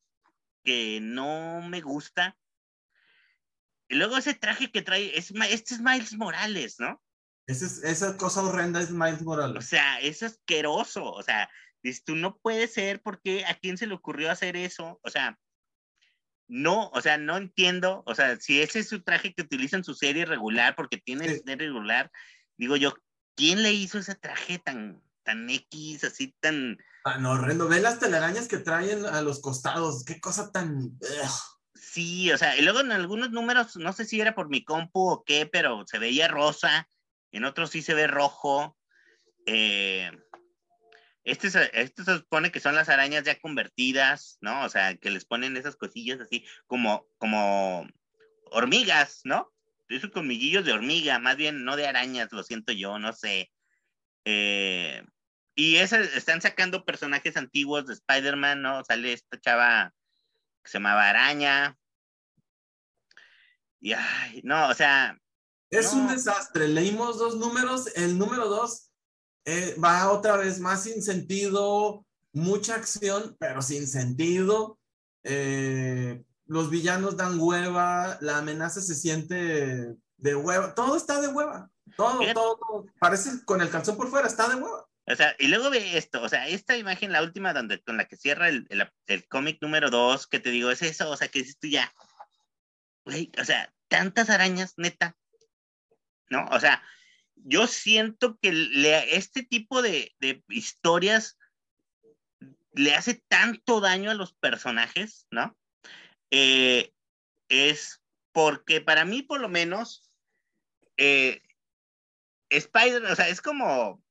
[0.63, 2.38] que no me gusta.
[3.89, 7.04] Y luego ese traje que trae, es, este es Miles Morales, ¿no?
[7.46, 9.58] esa cosa horrenda es Miles Morales.
[9.58, 11.12] O sea, es asqueroso.
[11.12, 11.50] O sea,
[11.82, 15.02] dices tú, no puede ser porque a quién se le ocurrió hacer eso.
[15.04, 15.38] O sea,
[16.48, 18.02] no, o sea, no entiendo.
[18.06, 21.28] O sea, si ese es su traje que utiliza en su serie regular, porque tiene
[21.28, 22.10] serie regular,
[22.56, 22.96] digo yo,
[23.36, 27.68] ¿quién le hizo ese traje tan, tan X, así tan Tan horrendo.
[27.68, 30.06] Ve las telarañas que traen a los costados.
[30.06, 30.98] Qué cosa tan.
[31.76, 35.10] Sí, o sea, y luego en algunos números, no sé si era por mi compu
[35.10, 36.88] o qué, pero se veía rosa.
[37.32, 38.78] En otros sí se ve rojo.
[39.46, 40.12] Eh,
[41.26, 44.64] este, este, se supone que son las arañas ya convertidas, ¿no?
[44.64, 47.86] O sea, que les ponen esas cosillas así como, como
[48.52, 49.52] hormigas, ¿no?
[49.90, 53.52] Esos colmillillos de hormiga, más bien no de arañas, lo siento yo, no sé.
[54.24, 55.04] Eh,
[55.56, 58.84] y esa, están sacando personajes antiguos de Spider-Man, ¿no?
[58.84, 59.94] Sale esta chava
[60.63, 61.78] que se llamaba Araña.
[63.80, 65.18] Y ay, no, o sea.
[65.70, 66.02] Es no.
[66.02, 66.68] un desastre.
[66.68, 67.88] Leímos dos números.
[67.96, 68.92] El número dos
[69.46, 74.80] eh, va otra vez más sin sentido, mucha acción, pero sin sentido.
[75.24, 81.70] Eh, los villanos dan hueva, la amenaza se siente de hueva, todo está de hueva,
[81.96, 82.34] todo, Fíjate.
[82.34, 82.86] todo, todo.
[83.00, 84.86] Parece con el calzón por fuera, está de hueva.
[85.06, 88.06] O sea, y luego ve esto, o sea, esta imagen, la última donde, con la
[88.06, 91.28] que cierra el, el, el cómic número dos, que te digo, es eso, o sea,
[91.28, 91.94] que dices tú ya,
[93.06, 95.18] güey, o sea, tantas arañas, neta,
[96.30, 96.46] ¿no?
[96.52, 96.82] O sea,
[97.36, 101.38] yo siento que le, este tipo de, de historias
[102.74, 105.58] le hace tanto daño a los personajes, ¿no?
[106.32, 106.94] Eh,
[107.50, 110.10] es porque para mí, por lo menos,
[110.98, 111.42] eh,
[112.50, 114.03] Spider, o sea, es como,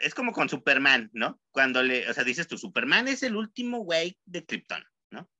[0.00, 1.40] es como con Superman, ¿no?
[1.50, 5.30] Cuando le, o sea, dices tú, Superman es el último güey de Krypton, ¿no?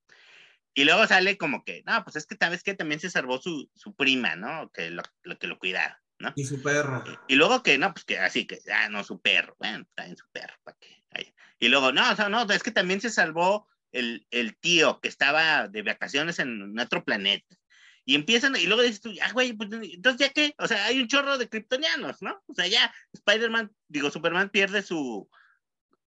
[0.73, 3.69] Y luego sale como que, no, pues es que sabes que también se salvó su,
[3.75, 4.71] su prima, ¿no?
[4.71, 6.31] Que lo, lo que lo cuidaba, ¿no?
[6.35, 7.03] Y su perro.
[7.27, 10.25] Y luego que, no, pues que así, que, ah, no, su perro, bueno, también su
[10.31, 11.03] perro, ¿para qué?
[11.11, 11.33] Ahí.
[11.59, 15.09] Y luego, no, o sea, no, es que también se salvó el, el tío que
[15.09, 17.55] estaba de vacaciones en otro planeta.
[18.03, 20.99] Y empiezan, y luego dices tú, ah, güey, pues, entonces ya qué, o sea, hay
[20.99, 22.41] un chorro de kryptonianos, ¿no?
[22.47, 25.29] O sea, ya Spider-Man, digo, Superman pierde su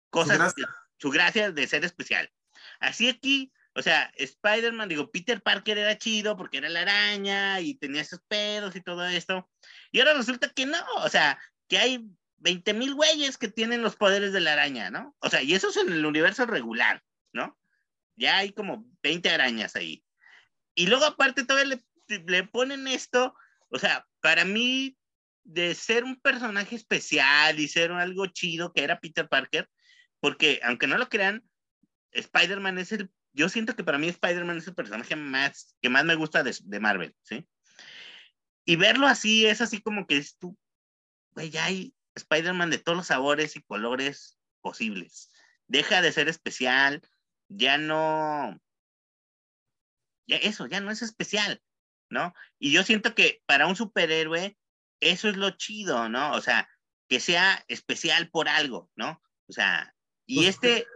[0.10, 0.70] cosa, Su gracia.
[0.98, 2.32] su gracia de ser especial.
[2.80, 7.76] Así aquí, o sea, Spider-Man, digo, Peter Parker era chido porque era la araña y
[7.76, 9.50] tenía esos pedos y todo esto.
[9.92, 12.06] Y ahora resulta que no, o sea, que hay
[12.38, 15.16] 20 mil güeyes que tienen los poderes de la araña, ¿no?
[15.20, 17.02] O sea, y eso es en el universo regular,
[17.34, 17.58] ¿no?
[18.16, 20.04] Ya hay como 20 arañas ahí.
[20.76, 23.36] Y luego aparte todavía le, le ponen esto,
[23.70, 24.98] o sea, para mí,
[25.44, 29.70] de ser un personaje especial y ser algo chido que era Peter Parker,
[30.20, 31.44] porque aunque no lo crean,
[32.12, 36.06] Spider-Man es el, yo siento que para mí Spider-Man es el personaje más, que más
[36.06, 37.48] me gusta de, de Marvel, ¿sí?
[38.66, 40.58] Y verlo así es así como que es tú,
[41.32, 45.32] güey, ya hay Spider-Man de todos los sabores y colores posibles.
[45.68, 47.02] Deja de ser especial,
[47.48, 48.62] ya no,
[50.28, 51.62] ya eso, ya no es especial,
[52.10, 52.34] ¿no?
[52.60, 54.58] Y yo siento que para un superhéroe
[55.02, 56.34] eso es lo chido, ¿no?
[56.34, 56.70] O sea,
[57.10, 59.22] que sea especial por algo, ¿no?
[59.50, 59.94] O sea,
[60.26, 60.88] y Pues, este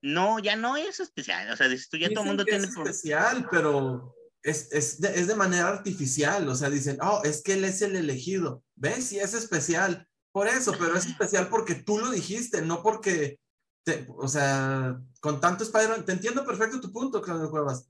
[0.00, 2.70] no, ya no es especial, o sea, dices tú ya todo el mundo tiene es
[2.76, 6.48] especial, pero es, es, de, es de manera artificial.
[6.48, 8.62] O sea, dicen, oh, es que él es el elegido.
[8.76, 9.06] ¿Ves?
[9.08, 10.06] Sí, es especial.
[10.32, 13.40] Por eso, pero es especial porque tú lo dijiste, no porque,
[13.84, 17.88] te- o sea, con tanto Spider-Man, te entiendo perfecto tu punto, Claudio Cuevas.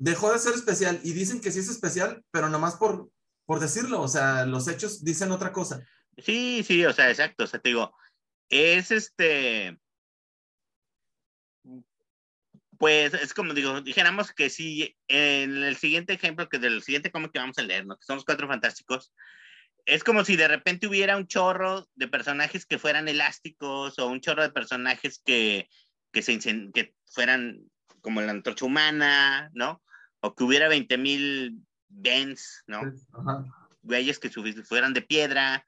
[0.00, 3.10] Dejó de ser especial y dicen que sí es especial, pero nomás por,
[3.44, 4.00] por decirlo.
[4.00, 5.86] O sea, los hechos dicen otra cosa.
[6.16, 7.94] Sí, sí, o sea, exacto, o sea, te digo,
[8.48, 9.78] es este,
[12.80, 17.30] pues es como digo, dijéramos que si en el siguiente ejemplo, que del siguiente cómic
[17.30, 17.98] que vamos a leer, ¿no?
[17.98, 19.12] que son los cuatro fantásticos,
[19.84, 24.22] es como si de repente hubiera un chorro de personajes que fueran elásticos o un
[24.22, 25.68] chorro de personajes que,
[26.10, 26.38] que, se,
[26.72, 27.60] que fueran
[28.00, 29.82] como la antorcha humana, ¿no?
[30.20, 32.82] O que hubiera 20 mil Bens, ¿no?
[33.12, 33.44] Ajá.
[33.82, 35.66] güeyes que fueran de piedra.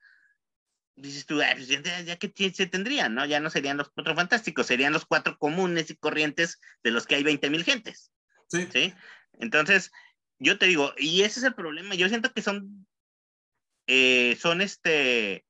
[0.94, 3.24] Dices tú, "Ah, pues ya, ya que se tendrían, ¿no?
[3.24, 7.14] Ya no serían los cuatro fantásticos, serían los cuatro comunes y corrientes de los que
[7.14, 8.12] hay 20 mil gentes,
[8.48, 8.68] Sí.
[8.70, 8.94] ¿sí?
[9.40, 9.90] Entonces,
[10.38, 12.86] yo te digo, y ese es el problema, yo siento que son,
[13.86, 15.46] eh, son este,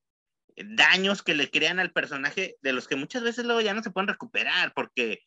[0.56, 3.90] daños que le crean al personaje de los que muchas veces luego ya no se
[3.90, 5.20] pueden recuperar, porque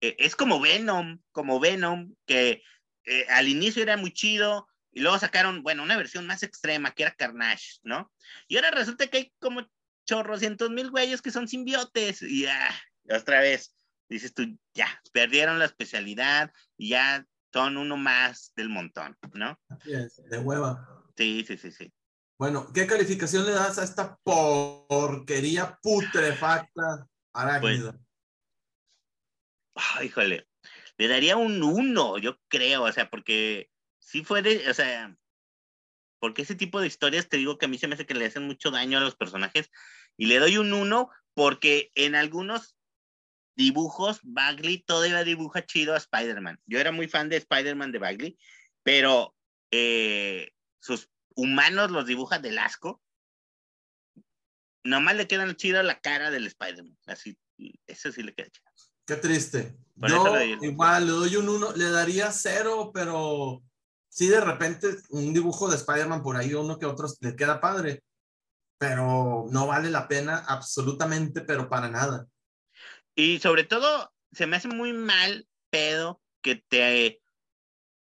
[0.00, 2.62] eh, es como Venom, como Venom, que
[3.04, 7.04] eh, al inicio era muy chido, y luego sacaron, bueno, una versión más extrema, que
[7.04, 8.12] era Carnage, ¿no?
[8.48, 9.66] Y ahora resulta que hay como
[10.04, 12.70] chorrocientos mil güeyes que son simbiotes, y ya,
[13.10, 13.74] otra vez,
[14.08, 19.58] dices tú, ya, perdieron la especialidad, y ya son uno más del montón, ¿no?
[19.68, 21.04] Así es, de hueva.
[21.16, 21.92] Sí, sí, sí, sí.
[22.38, 27.98] Bueno, ¿qué calificación le das a esta porquería putrefacta arácnida?
[29.74, 30.48] Ay, híjole,
[31.00, 33.70] le daría un uno, yo creo, o sea, porque
[34.00, 35.16] sí fue de, o sea,
[36.18, 38.26] porque ese tipo de historias te digo que a mí se me hace que le
[38.26, 39.70] hacen mucho daño a los personajes
[40.18, 42.76] y le doy un uno porque en algunos
[43.56, 46.60] dibujos Bagley todavía dibuja chido a Spider-Man.
[46.66, 48.38] Yo era muy fan de Spider-Man de Bagley,
[48.82, 49.34] pero
[49.70, 53.02] eh, sus humanos los dibuja del asco.
[54.84, 57.38] Nomás le quedan chido la cara del Spider-Man, así,
[57.86, 58.69] eso sí le queda chido.
[59.10, 59.76] Qué triste.
[59.96, 63.60] Yo igual le doy un 1, le daría 0, pero
[64.08, 68.04] sí de repente un dibujo de Spider-Man por ahí, uno que otro le queda padre.
[68.80, 72.28] pero no vale la pena absolutamente, pero para nada.
[73.16, 77.20] Y sobre todo, se me hace muy mal pedo que te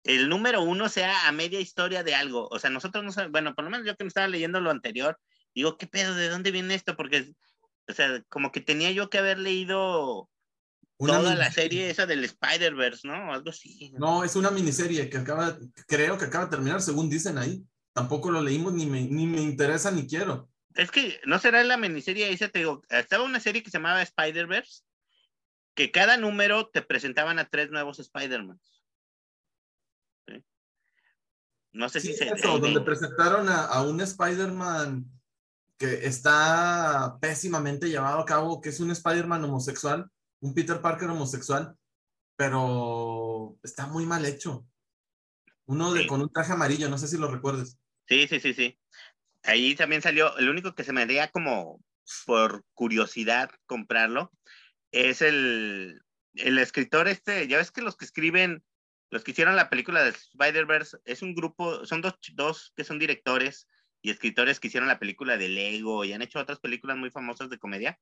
[0.04, 2.50] el número uno sea a media historia de algo.
[2.52, 4.72] O sea, nosotros no sabemos, bueno, por lo menos yo que me estaba leyendo lo
[4.72, 5.18] anterior,
[5.56, 6.16] digo, ¿qué pedo?
[6.16, 6.98] ¿De dónde viene esto?
[6.98, 7.34] Porque,
[7.88, 10.30] o sea, como que tenía yo que haber leído
[11.02, 13.34] Una toda la serie esa del Spider-Verse, ¿no?
[13.34, 13.92] Algo así.
[13.98, 17.64] No, es una miniserie que acaba, creo que acaba de terminar, según dicen ahí.
[17.92, 20.48] Tampoco lo leímos, ni me, ni me interesa, ni quiero.
[20.76, 24.04] Es que no será la miniserie esa, te digo, estaba una serie que se llamaba
[24.04, 24.84] Spider-Verse,
[25.74, 28.62] que cada número te presentaban a tres nuevos Spider-Man.
[30.28, 30.46] ¿Sí?
[31.72, 32.30] No sé Sí, si se...
[32.30, 35.06] eso, donde presentaron a, a un Spider-Man
[35.80, 40.08] que está pésimamente llevado a cabo, que es un Spider-Man homosexual,
[40.42, 41.76] un Peter Parker homosexual,
[42.36, 44.66] pero está muy mal hecho.
[45.66, 46.08] Uno de, Sí.
[46.08, 47.80] con un traje amarillo, no sé si lo recuerdes.
[48.08, 48.80] Sí, sí, sí, sí.
[49.44, 51.82] Ahí también salió, el único que se me haría como
[52.26, 54.32] por curiosidad comprarlo
[54.92, 56.02] es el,
[56.36, 58.64] el escritor este, ya ves que los que escriben,
[59.12, 63.00] los que hicieron la película de Spider-Verse, es un grupo, son dos, dos que son
[63.00, 63.68] directores
[64.02, 67.50] y escritores que hicieron la película de Lego y han hecho otras películas muy famosas
[67.50, 68.00] de comedia.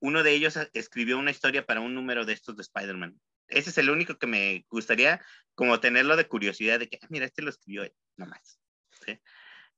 [0.00, 3.20] Uno de ellos eh, escribió una historia para un número de estos de Spider-Man.
[3.48, 5.20] Ese es el único que me gustaría
[5.54, 8.60] como tenerlo de curiosidad de que, ah, mira, este lo escribió él, nomás.
[9.04, 9.18] ¿sí?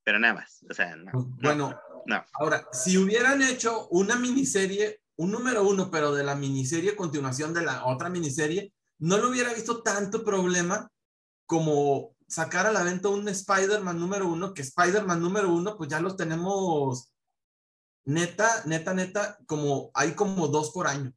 [0.04, 1.10] Pero nada más, o sea, no.
[1.12, 2.24] No, bueno, no.
[2.34, 7.62] ahora, si hubieran hecho una miniserie, un número uno, pero de la miniserie continuación de
[7.62, 10.90] la otra miniserie, no lo hubiera visto tanto problema
[11.46, 16.00] como sacar a la venta un Spider-Man número uno, que Spider-Man número uno, pues ya
[16.00, 17.11] los tenemos
[18.04, 21.12] neta, neta, neta, como hay como dos por año.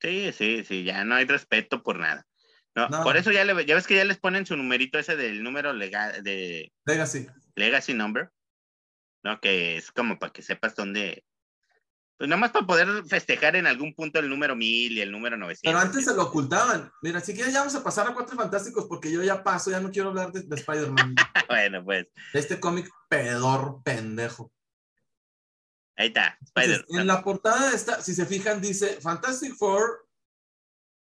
[0.00, 2.26] Sí, sí, sí, ya no hay respeto por nada.
[2.74, 3.02] No, No.
[3.02, 5.72] Por eso ya, le, ya ves que ya les ponen su numerito ese del número
[5.72, 7.26] legal de Legacy.
[7.54, 8.30] Legacy Number,
[9.22, 9.40] ¿no?
[9.40, 11.24] Que es como para que sepas dónde,
[12.18, 15.36] pues nada más para poder festejar en algún punto el número 1000 y el número
[15.36, 15.62] 900.
[15.62, 16.90] Pero antes se lo ocultaban.
[17.00, 19.80] Mira, si quieres ya vamos a pasar a Cuatro Fantásticos porque yo ya paso, ya
[19.80, 21.14] no quiero hablar de, de Spider-Man.
[21.48, 24.52] bueno, pues de este cómic pedor pendejo.
[25.96, 26.36] Ahí está.
[26.40, 30.06] Entonces, Spider- en la portada está, si se fijan, dice Fantastic Four.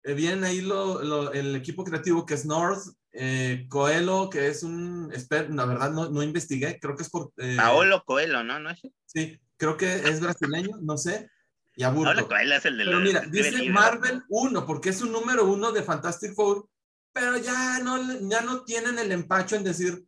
[0.06, 4.62] eh, viene ahí lo, lo- el equipo creativo que es North, eh, Coelho, que es
[4.62, 5.10] un,
[5.50, 7.32] la verdad no, no investigué, creo que es por...
[7.38, 8.58] eh, Paolo Coelho, ¿no?
[8.58, 8.80] ¿No es?
[9.06, 11.30] Sí, creo que es brasileño, no sé.
[11.76, 12.12] Y aburto.
[12.12, 13.74] Paolo Coelho es el de Pero mira, dice libro.
[13.80, 16.68] Marvel 1, porque es un número uno de Fantastic Four,
[17.12, 17.96] pero ya no,
[18.28, 20.04] ya no tienen el empacho en decir,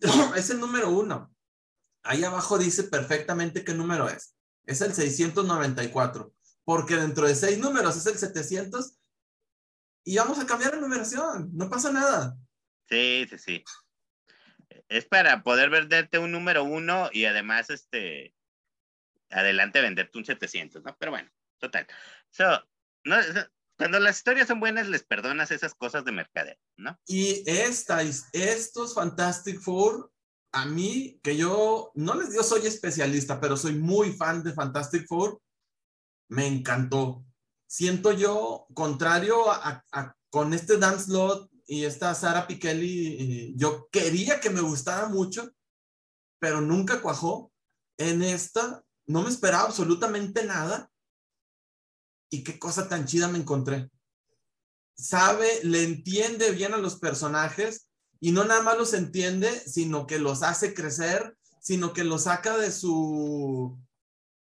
[0.36, 1.34] es el número uno.
[2.02, 4.34] Ahí abajo dice perfectamente qué número es.
[4.64, 6.32] Es el 694,
[6.64, 8.96] porque dentro de seis números es el 700
[10.04, 12.36] y vamos a cambiar la numeración, no pasa nada.
[12.88, 13.64] Sí, sí, sí.
[14.88, 18.34] Es para poder venderte un número uno y además, este,
[19.30, 20.96] adelante venderte un 700, ¿no?
[20.98, 21.86] Pero bueno, total.
[22.30, 22.44] So,
[23.04, 23.16] no,
[23.76, 26.98] cuando las historias son buenas, les perdonas esas cosas de mercadeo, ¿no?
[27.06, 30.12] Y esta, estos Fantastic Four,
[30.52, 35.06] a mí, que yo no les digo soy especialista, pero soy muy fan de Fantastic
[35.06, 35.40] Four,
[36.28, 37.24] me encantó.
[37.66, 39.84] Siento yo, contrario a,
[40.28, 45.50] con este Dan Slott y esta Sara Pichelli, eh, yo quería que me gustara mucho,
[46.40, 47.52] pero nunca cuajó.
[47.96, 50.90] En esta no me esperaba absolutamente nada.
[52.30, 53.90] Y qué cosa tan chida me encontré
[55.00, 57.88] sabe, le entiende bien a los personajes
[58.20, 62.56] y no nada más los entiende, sino que los hace crecer, sino que los saca
[62.56, 63.78] de su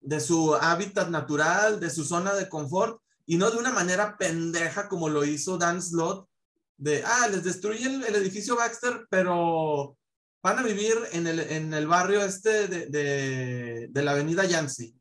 [0.02, 4.88] de su hábitat natural, de su zona de confort y no de una manera pendeja
[4.88, 6.30] como lo hizo Dan Slott
[6.78, 9.98] de, ah, les destruye el, el edificio Baxter, pero
[10.44, 14.96] van a vivir en el, en el barrio este de, de, de la avenida Yancy.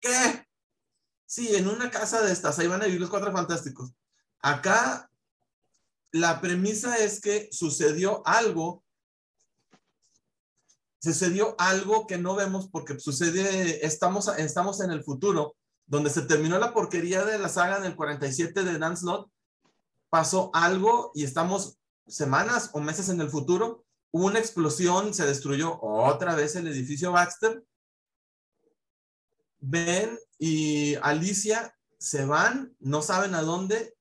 [0.00, 0.44] ¿Qué?
[1.26, 3.92] Sí, en una casa de estas, ahí van a vivir los cuatro fantásticos.
[4.40, 5.08] Acá
[6.12, 8.82] la premisa es que sucedió algo,
[11.00, 15.56] sucedió algo que no vemos porque sucede, estamos, estamos en el futuro,
[15.86, 19.30] donde se terminó la porquería de la saga del 47 de Dan Slott,
[20.08, 25.78] pasó algo y estamos semanas o meses en el futuro, hubo una explosión, se destruyó
[25.82, 27.62] otra vez el edificio Baxter.
[29.60, 33.94] Ben y Alicia se van, no saben a dónde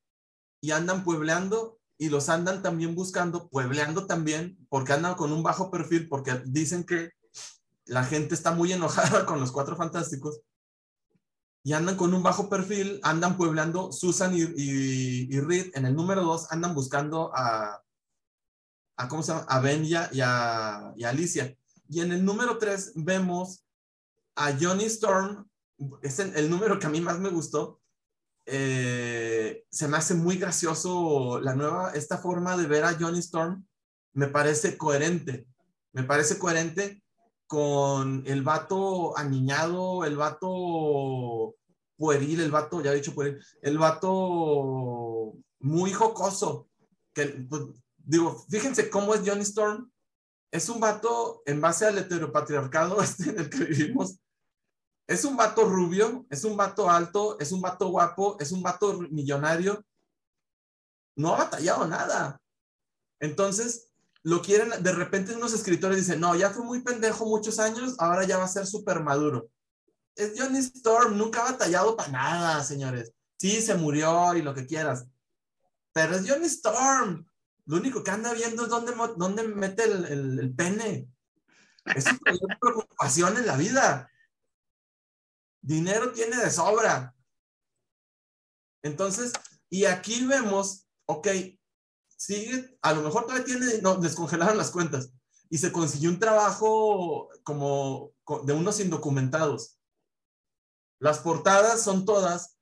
[0.62, 5.72] y andan puebleando y los andan también buscando, puebleando también, porque andan con un bajo
[5.72, 7.12] perfil, porque dicen que
[7.86, 10.42] la gente está muy enojada con los cuatro fantásticos
[11.64, 15.96] y andan con un bajo perfil, andan puebleando Susan y, y, y Reed en el
[15.96, 17.84] número dos, andan buscando a,
[18.98, 19.46] a, ¿cómo se llama?
[19.50, 21.56] A Ben y a, y a, Alicia.
[21.90, 23.66] Y en el número 3 vemos
[24.36, 25.48] a Johnny Storm,
[26.02, 27.80] es el, el número que a mí más me gustó.
[28.50, 33.68] Eh, se me hace muy gracioso la nueva, esta forma de ver a Johnny Storm,
[34.14, 35.46] me parece coherente,
[35.92, 37.04] me parece coherente
[37.46, 41.56] con el vato aniñado, el vato
[41.98, 46.70] pueril, el vato, ya he dicho pueril, el vato muy jocoso,
[47.14, 47.64] que pues,
[47.98, 49.92] digo, fíjense cómo es Johnny Storm,
[50.52, 54.22] es un vato en base al heteropatriarcado este en el que vivimos,
[55.08, 59.00] es un vato rubio, es un vato alto, es un vato guapo, es un vato
[59.10, 59.84] millonario.
[61.16, 62.42] No ha batallado nada.
[63.20, 63.90] Entonces,
[64.24, 68.26] lo quieren, de repente unos escritores dicen, no, ya fue muy pendejo muchos años, ahora
[68.26, 69.50] ya va a ser súper maduro.
[70.16, 73.14] Es Johnny Storm, nunca ha batallado para nada, señores.
[73.40, 75.06] Sí, se murió y lo que quieras.
[75.94, 77.26] Pero es Johnny Storm.
[77.66, 81.08] Lo único que anda viendo es dónde, dónde mete el, el, pene.
[81.86, 82.18] Es su
[82.60, 84.10] preocupación en la vida.
[85.68, 87.14] Dinero tiene de sobra.
[88.84, 89.34] Entonces,
[89.70, 91.28] y aquí vemos, ok,
[92.16, 95.12] sigue, a lo mejor todavía tiene, no, descongelaron las cuentas
[95.50, 98.14] y se consiguió un trabajo como
[98.46, 99.78] de unos indocumentados.
[101.00, 102.58] Las portadas son todas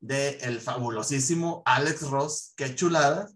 [0.00, 3.30] de el fabulosísimo Alex Ross, qué chulada.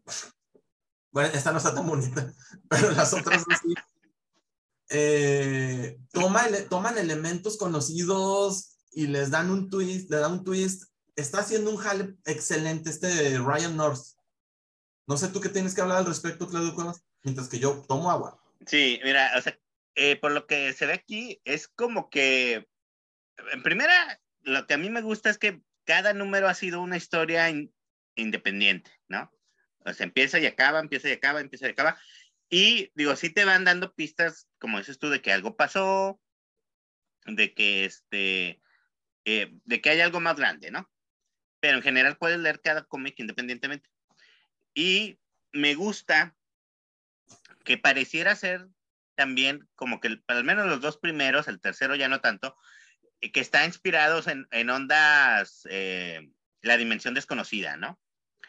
[1.11, 2.35] Bueno, esta no está tan bonita,
[2.69, 3.75] pero las otras sí.
[4.91, 10.85] Eh, toma, toman elementos conocidos y les dan un twist, le dan un twist.
[11.17, 14.01] Está haciendo un jale excelente este Ryan North.
[15.07, 18.11] No sé tú qué tienes que hablar al respecto, Claudio Cuevas, mientras que yo tomo
[18.11, 18.43] agua.
[18.67, 19.59] Sí, mira, o sea,
[19.97, 22.67] eh, por lo que se ve aquí, es como que,
[23.53, 26.97] en primera, lo que a mí me gusta es que cada número ha sido una
[26.97, 27.53] historia
[28.15, 29.31] independiente, ¿no?
[29.85, 32.01] O sea, empieza y acaba, empieza y acaba, empieza y acaba.
[32.49, 36.19] Y digo, sí te van dando pistas, como dices tú, de que algo pasó,
[37.27, 38.63] de que este,
[39.29, 40.89] eh, de que hay algo más grande, ¿no?
[41.59, 43.91] Pero en general puedes leer cada cómic independientemente.
[44.73, 45.19] Y
[45.53, 46.37] me gusta
[47.65, 48.69] que pareciera ser
[49.17, 52.57] también como que al menos los dos primeros, el tercero ya no tanto,
[53.21, 56.31] eh, que está inspirados en, en ondas, eh,
[56.63, 57.99] la dimensión desconocida, ¿no?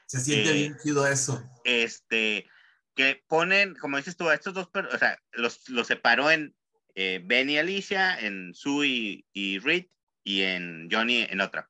[0.05, 1.43] Se siente bien chido eso.
[1.63, 2.47] Este,
[2.93, 6.55] que ponen, como dices tú, a estos dos, o sea, los, los separó en
[6.93, 9.87] Ben y Alicia, en Sue y, y Reed,
[10.27, 11.69] y en Johnny en otra.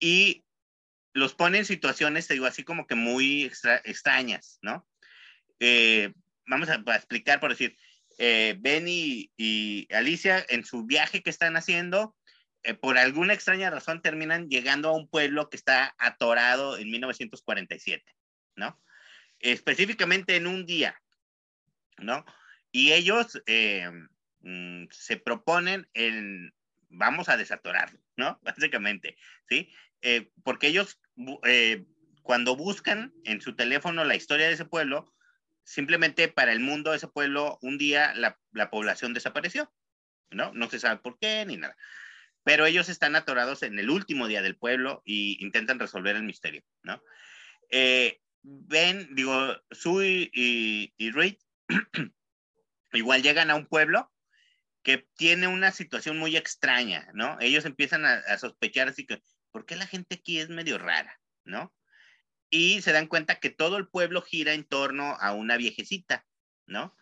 [0.00, 0.46] Y
[1.12, 3.44] los pone en situaciones, te digo, así como que muy
[3.84, 4.88] extrañas, ¿no?
[5.60, 6.14] Eh,
[6.46, 7.76] vamos a, explicar, por decir,
[8.16, 12.16] eh, Benny y Alicia en su viaje que están haciendo,
[12.62, 18.10] eh, por alguna extraña razón terminan llegando a un pueblo que está atorado en 1947,
[18.56, 18.80] ¿no?
[19.38, 20.98] Específicamente en un día,
[21.98, 22.24] ¿no?
[22.70, 23.42] Y ellos
[24.40, 26.54] mm, se proponen en
[26.92, 28.38] vamos a desatorarlo, ¿no?
[28.42, 29.16] Básicamente,
[29.48, 29.72] ¿sí?
[30.02, 31.00] Eh, porque ellos,
[31.44, 31.84] eh,
[32.22, 35.12] cuando buscan en su teléfono la historia de ese pueblo,
[35.64, 39.72] simplemente para el mundo de ese pueblo, un día la, la población desapareció,
[40.30, 40.52] ¿no?
[40.52, 41.76] No se sabe por qué ni nada.
[42.44, 46.64] Pero ellos están atorados en el último día del pueblo y intentan resolver el misterio,
[46.82, 47.02] ¿no?
[47.70, 51.36] Eh, ven, digo, Sue y, y Reed
[52.92, 54.11] igual llegan a un pueblo
[54.82, 57.38] que tiene una situación muy extraña, ¿no?
[57.40, 61.72] Ellos empiezan a, sospechar así que, ¿por qué la gente aquí es medio rara, ¿no?
[62.50, 66.26] Y se dan cuenta que todo el pueblo gira en torno a una viejecita,
[66.66, 66.96] ¿no?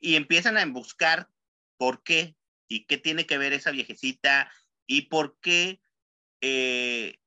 [0.00, 1.28] Y empiezan a buscar
[1.76, 2.36] por qué
[2.68, 4.50] y qué tiene que ver esa viejecita
[4.86, 5.80] y por qué
[6.40, 7.18] eh,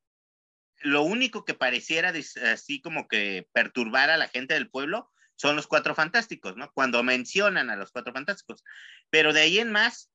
[0.79, 2.13] lo único que pareciera
[2.51, 6.71] así como que perturbar a la gente del pueblo son los cuatro fantásticos, ¿no?
[6.73, 8.63] Cuando mencionan a los cuatro fantásticos.
[9.09, 10.11] Pero de ahí en más,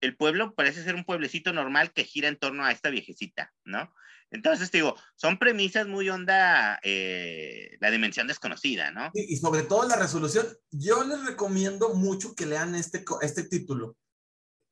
[0.00, 3.92] el pueblo parece ser un pueblecito normal que gira en torno a esta viejecita, ¿no?
[4.30, 9.10] Entonces, digo, son premisas muy onda eh, la dimensión desconocida, ¿no?
[9.12, 10.46] Y, sobre todo la resolución.
[10.70, 13.96] Yo les recomiendo mucho que lean este, este título.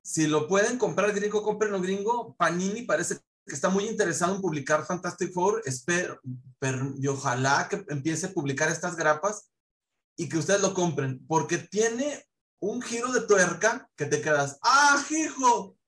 [0.05, 2.37] Si lo pueden comprar gringo, comprenlo gringo.
[2.37, 5.63] Panini parece que está muy interesado en publicar Fantastic Four.
[5.65, 6.21] Espero,
[6.97, 9.51] y ojalá que empiece a publicar estas grapas
[10.19, 12.25] y que ustedes lo compren, porque tiene
[12.59, 15.79] un giro de tuerca que te quedas, ¡ah, hijo!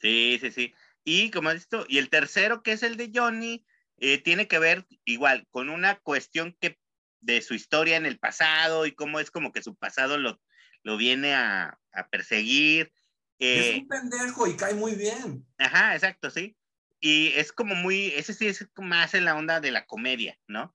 [0.00, 0.74] Sí, sí, sí.
[1.04, 3.64] Y como esto, y el tercero, que es el de Johnny,
[3.98, 6.78] eh, tiene que ver igual con una cuestión que
[7.20, 10.42] de su historia en el pasado y cómo es como que su pasado lo,
[10.82, 12.92] lo viene a, a perseguir.
[13.38, 15.46] es eh, un pendejo y cae muy bien.
[15.58, 16.56] Ajá, exacto, sí.
[16.98, 20.74] Y es como muy, ese sí es más en la onda de la comedia, ¿no?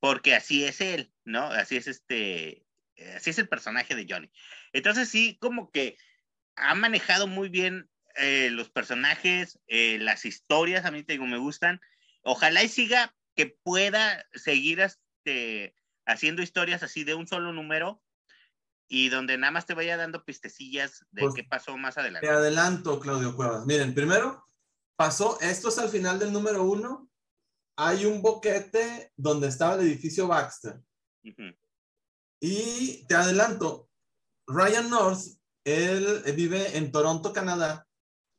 [0.00, 1.44] porque así es él, ¿no?
[1.44, 2.64] Así es este
[3.14, 4.30] así es el personaje de Johnny.
[4.72, 5.98] Entonces sí, como que
[6.56, 11.36] ha manejado muy bien eh, los personajes, eh, las historias, a mí te digo, me
[11.36, 11.80] gustan.
[12.22, 15.74] Ojalá y siga que pueda seguir este,
[16.06, 18.02] haciendo historias así de un solo número
[18.88, 22.26] y donde nada más te vaya dando pistecillas de Pues, qué pasó más adelante.
[22.26, 23.66] Te adelanto, Claudio Cuevas.
[23.66, 24.46] Miren, primero
[24.96, 27.10] pasó, esto es al final del número uno.
[27.76, 30.80] Hay un boquete donde estaba el edificio Baxter.
[32.40, 33.88] Y te adelanto,
[34.46, 35.22] Ryan North,
[35.64, 37.88] él vive en Toronto, Canadá,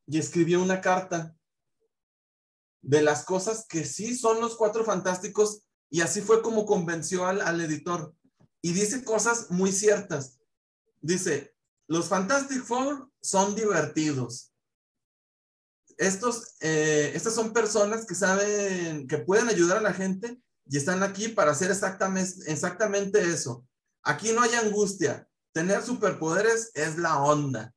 [0.06, 1.36] y escribió una carta
[2.82, 7.42] de las cosas que sí son los cuatro fantásticos, y así fue como convenció al,
[7.42, 8.14] al editor.
[8.62, 10.40] Y dice cosas muy ciertas.
[11.02, 11.56] Dice,
[11.88, 14.52] los Fantastic Four son divertidos.
[15.98, 21.04] Estos, eh, estas son personas que saben, que pueden ayudar a la gente y están
[21.04, 23.66] aquí para hacer exactamente, exactamente eso.
[24.04, 25.28] Aquí no hay angustia.
[25.54, 27.74] Tener superpoderes es la onda.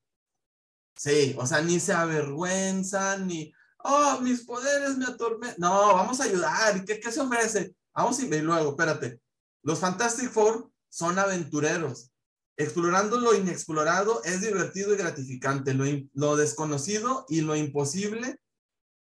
[0.97, 5.57] Sí, o sea, ni se avergüenzan, ni, oh, mis poderes me atormentan.
[5.59, 6.76] No, vamos a ayudar.
[6.76, 7.74] ¿Y qué, qué se ofrece?
[7.95, 9.20] Vamos y, y luego, espérate.
[9.62, 12.11] Los Fantastic Four son aventureros.
[12.57, 15.72] Explorando lo inexplorado es divertido y gratificante.
[15.72, 18.38] Lo, lo desconocido y lo imposible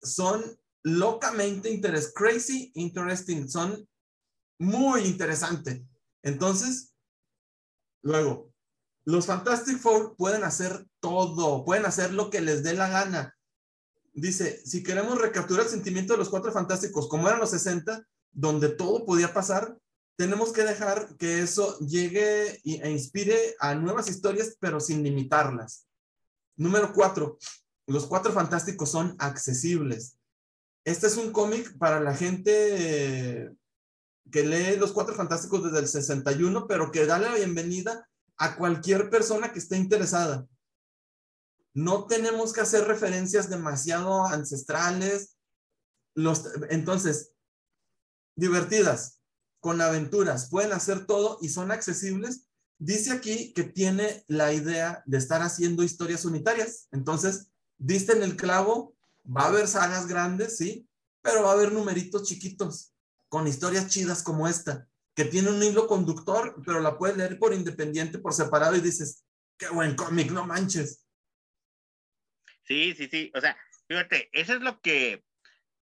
[0.03, 0.43] son
[0.83, 3.49] locamente interes crazy interesting.
[3.49, 3.89] Son
[4.59, 5.83] muy interesantes.
[6.23, 6.95] Entonces,
[8.03, 8.53] luego,
[9.05, 13.37] los Fantastic Four pueden hacer todo, pueden hacer lo que les dé la gana.
[14.15, 18.69] Dice, si queremos recapturar el sentimiento de los cuatro fantásticos, como eran los 60, donde
[18.69, 19.77] todo podía pasar,
[20.17, 25.87] tenemos que dejar que eso llegue e inspire a nuevas historias, pero sin limitarlas.
[26.57, 27.39] Número cuatro,
[27.87, 30.19] los cuatro fantásticos son accesibles.
[30.85, 32.53] Este es un cómic para la gente
[33.45, 33.55] eh,
[34.31, 39.09] que lee los cuatro fantásticos desde el 61, pero que da la bienvenida a cualquier
[39.09, 40.47] persona que esté interesada.
[41.75, 45.37] No tenemos que hacer referencias demasiado ancestrales.
[46.15, 47.33] Los, entonces,
[48.37, 49.21] divertidas,
[49.61, 52.49] con aventuras, pueden hacer todo y son accesibles.
[52.79, 56.89] Dice aquí que tiene la idea de estar haciendo historias unitarias.
[56.91, 60.89] Entonces, diste en el clavo, va a haber sagas grandes, sí,
[61.23, 62.93] pero va a haber numeritos chiquitos
[63.29, 67.55] con historias chidas como esta, que tiene un hilo conductor, pero la puedes leer por
[67.55, 69.25] independiente, por separado y dices,
[69.57, 71.07] qué buen cómic, no manches.
[72.65, 73.31] Sí, sí, sí.
[73.35, 73.57] O sea,
[73.89, 75.25] fíjate, eso es lo que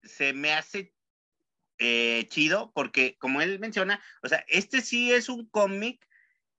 [0.02, 0.92] se me hace
[1.78, 6.06] eh, chido, porque como él menciona, o sea, este sí es un cómic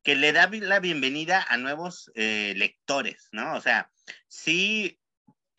[0.04, 3.56] que le da la bienvenida a nuevos eh, lectores, ¿no?
[3.56, 3.92] O sea,
[4.28, 5.00] sí,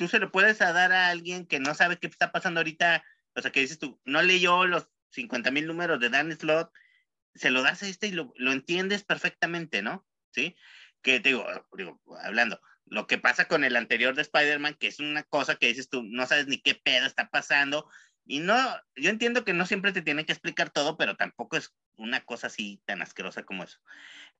[0.01, 3.43] tú se lo puedes dar a alguien que no sabe qué está pasando ahorita, o
[3.43, 6.73] sea, que dices tú, no leyó los 50 mil números de Dan Slot,
[7.35, 10.07] se lo das a este y lo, lo entiendes perfectamente, ¿no?
[10.31, 10.57] Sí,
[11.03, 11.45] que te digo,
[11.77, 15.67] digo, hablando, lo que pasa con el anterior de Spider-Man, que es una cosa que
[15.67, 17.87] dices tú, no sabes ni qué pedo está pasando,
[18.25, 18.57] y no,
[18.97, 22.47] yo entiendo que no siempre te tiene que explicar todo, pero tampoco es una cosa
[22.47, 23.81] así tan asquerosa como eso.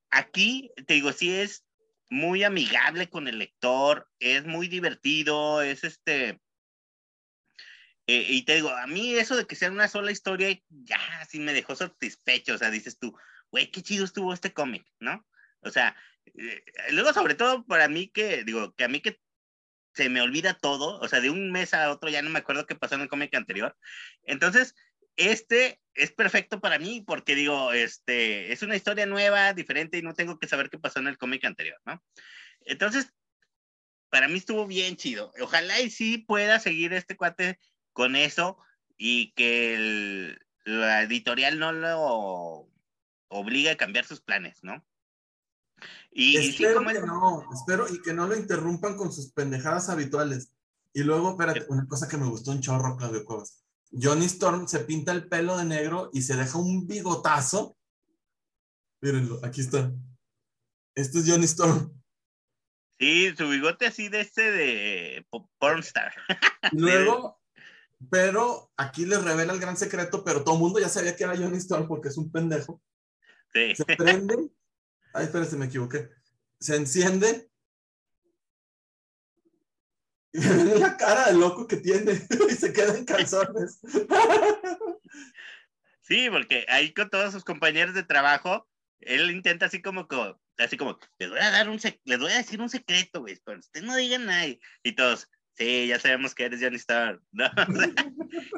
[0.09, 1.67] Aquí, te digo, sí es
[2.11, 6.41] muy amigable con el lector, es muy divertido, es este...
[8.07, 10.99] eh, y te digo, a mí eso de que sea una sola historia, ya
[11.29, 13.17] sí me dejó satisfecho, o sea, dices tú,
[13.51, 15.25] güey, qué chido estuvo este cómic, ¿no?
[15.61, 15.97] O sea,
[16.35, 19.21] eh, luego sobre todo para mí que, digo, que a mí que
[19.95, 22.67] se me olvida todo, o sea, de un mes a otro ya no me acuerdo
[22.67, 23.77] qué pasó en el cómic anterior.
[24.23, 24.75] Entonces,
[25.21, 30.15] este es perfecto para mí porque digo, este, es una historia nueva, diferente y no
[30.15, 32.03] tengo que saber qué pasó en el cómic anterior, ¿no?
[32.61, 33.13] Entonces,
[34.09, 35.33] para mí estuvo bien chido.
[35.41, 37.59] Ojalá y sí pueda seguir este cuate
[37.93, 38.59] con eso
[38.97, 42.69] y que el- la editorial no lo
[43.29, 44.85] obligue a cambiar sus planes, ¿no?
[46.11, 49.33] Y, y sí, espero como que no, espero y que no lo interrumpan con sus
[49.33, 50.55] pendejadas habituales.
[50.93, 53.60] Y luego, espérate, una cosa que me gustó un chorro, Claudio Cuevas.
[53.93, 57.77] Johnny Storm se pinta el pelo de negro y se deja un bigotazo.
[59.03, 59.93] Mírenlo, aquí está.
[60.95, 61.93] Este es Johnny Storm.
[62.99, 66.13] Sí, su bigote así de este de po- pornstar.
[66.73, 67.41] Luego,
[68.11, 71.37] pero aquí les revela el gran secreto, pero todo el mundo ya sabía que era
[71.37, 72.83] Johnny Storm porque es un pendejo.
[73.53, 73.75] Sí.
[73.75, 74.51] Se prende.
[75.15, 76.11] Ay, espérate, me equivoqué.
[76.61, 77.50] Se enciende.
[80.33, 82.13] Y ven la cara de loco que tiene
[82.51, 83.81] y se queda en calzones.
[86.03, 88.69] Sí, porque ahí con todos sus compañeros de trabajo,
[89.01, 92.39] él intenta así como, co- así como, les voy a dar un, les voy a
[92.39, 94.47] decir un secreto, güey, pero ustedes no digan nada.
[94.83, 97.21] Y todos, sí, ya sabemos que eres Johnny Starr.
[97.31, 97.47] ¿no?
[97.47, 97.95] O sea,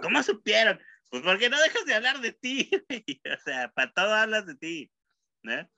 [0.01, 0.81] ¿Cómo supieron?
[1.11, 3.05] Pues porque no dejas de hablar de ti, güey.
[3.31, 4.91] O sea, para todo hablas de ti,
[5.43, 5.69] ¿no?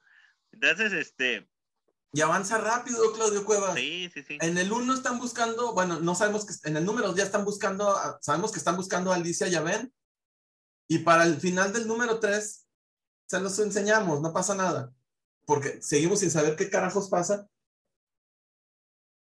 [0.53, 1.49] Entonces, este.
[2.14, 3.74] Y avanza rápido, Claudio Cuevas.
[3.74, 4.38] Sí, sí, sí.
[4.40, 7.92] En el 1 están buscando, bueno, no sabemos que en el número ya están buscando,
[8.20, 9.92] sabemos que están buscando a Alicia y a Ben.
[10.86, 12.68] Y para el final del número 3,
[13.26, 14.94] se los enseñamos, no pasa nada.
[15.44, 17.48] Porque seguimos sin saber qué carajos pasa.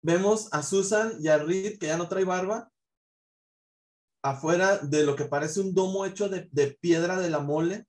[0.03, 2.71] Vemos a Susan y a Reed, que ya no trae barba,
[4.23, 7.87] afuera de lo que parece un domo hecho de, de piedra de la mole.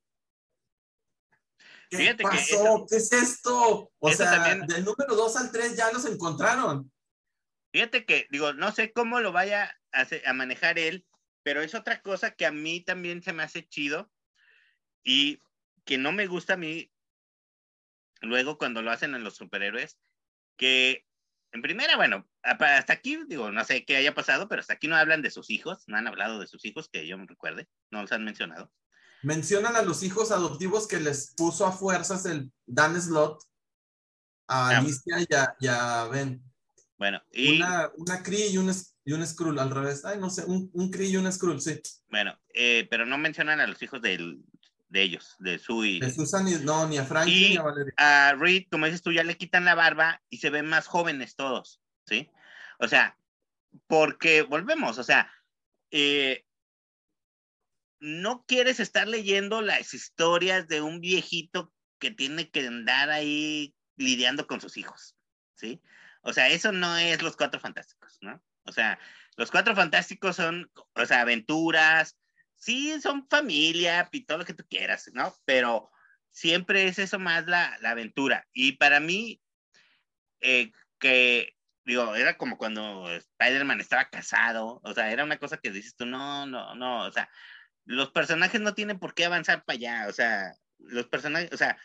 [1.90, 2.86] ¿Qué Fíjate que pasó?
[2.88, 3.90] ¿Qué es esto?
[3.98, 6.92] O sea, también- del número 2 al 3 ya los encontraron.
[7.72, 11.06] Fíjate que, digo, no sé cómo lo vaya a, manejar él,
[11.42, 14.10] pero es otra cosa que a mí también se me hace chido
[15.02, 15.40] y
[15.84, 16.90] que no me gusta a mí
[18.20, 19.98] luego cuando lo hacen en los superhéroes,
[20.56, 21.06] que
[21.52, 24.96] en primera, bueno, hasta aquí, digo, no sé qué haya pasado, pero hasta aquí no
[24.96, 28.02] hablan de sus hijos, no han hablado de sus hijos, que yo me recuerde, no
[28.02, 28.72] los han mencionado.
[29.22, 33.42] Mencionan a los hijos adoptivos que les puso a fuerzas el Dan Slot
[34.48, 34.78] a Ah.
[34.78, 36.42] Alicia y a, y a Ben.
[36.96, 38.72] Bueno, y Una, una Kree y un,
[39.04, 40.04] y un Skrull al revés.
[40.04, 41.80] Ay, no sé, un, un Kree y un Skrull, sí.
[42.08, 44.40] bueno, eh, pero no mencionan a los hijos del-
[44.88, 47.62] de ellos, de su y De Susan y, no, ni a Frankie Y- ni a
[47.62, 47.92] Valeria.
[47.98, 51.36] a Reed, como dices tú, ya le quitan la barba y se ven más jóvenes
[51.36, 52.30] todos, ¿sí?
[52.80, 53.16] O sea,
[53.86, 55.30] porque volvemos, o sea,
[55.90, 56.46] eh,
[58.00, 64.46] no quieres estar leyendo las historias de un viejito que tiene que andar ahí lidiando
[64.46, 65.16] con sus hijos,
[65.54, 65.82] ¿sí?
[66.22, 68.42] O sea, eso no es los cuatro fantásticos, ¿no?
[68.64, 68.98] O sea,
[69.36, 72.18] los cuatro fantásticos son, o sea, aventuras,
[72.54, 75.34] sí, son familia y todo lo que tú quieras, ¿no?
[75.44, 75.90] Pero
[76.30, 78.46] siempre es eso más la, la aventura.
[78.52, 79.40] Y para mí,
[80.40, 85.70] eh, que, digo, era como cuando Spider-Man estaba casado, o sea, era una cosa que
[85.70, 87.30] dices tú, no, no, no, o sea,
[87.88, 91.78] los personajes no tienen por qué avanzar para allá, o sea, los personajes, o sea,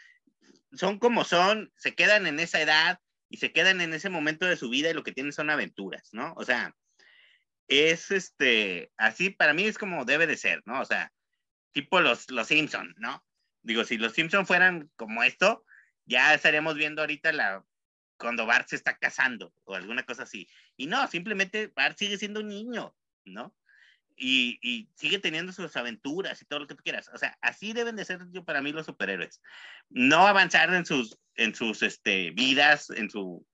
[0.73, 2.99] son como son, se quedan en esa edad
[3.29, 6.09] y se quedan en ese momento de su vida y lo que tienen son aventuras,
[6.11, 6.33] ¿no?
[6.35, 6.75] O sea,
[7.69, 10.81] es este, así para mí es como debe de ser, ¿no?
[10.81, 11.13] O sea,
[11.71, 13.23] tipo los, los Simpson, ¿no?
[13.61, 15.63] Digo, si los Simpson fueran como esto,
[16.03, 17.65] ya estaríamos viendo ahorita la
[18.17, 20.49] cuando Bart se está casando o alguna cosa así.
[20.75, 22.93] Y no, simplemente Bart sigue siendo un niño,
[23.23, 23.55] ¿no?
[24.15, 27.09] Y, y sigue teniendo sus aventuras y todo lo que tú quieras.
[27.13, 29.41] O sea, así deben de ser yo para mí los superhéroes.
[29.89, 33.45] No avanzar en sus, en sus este, vidas, en su...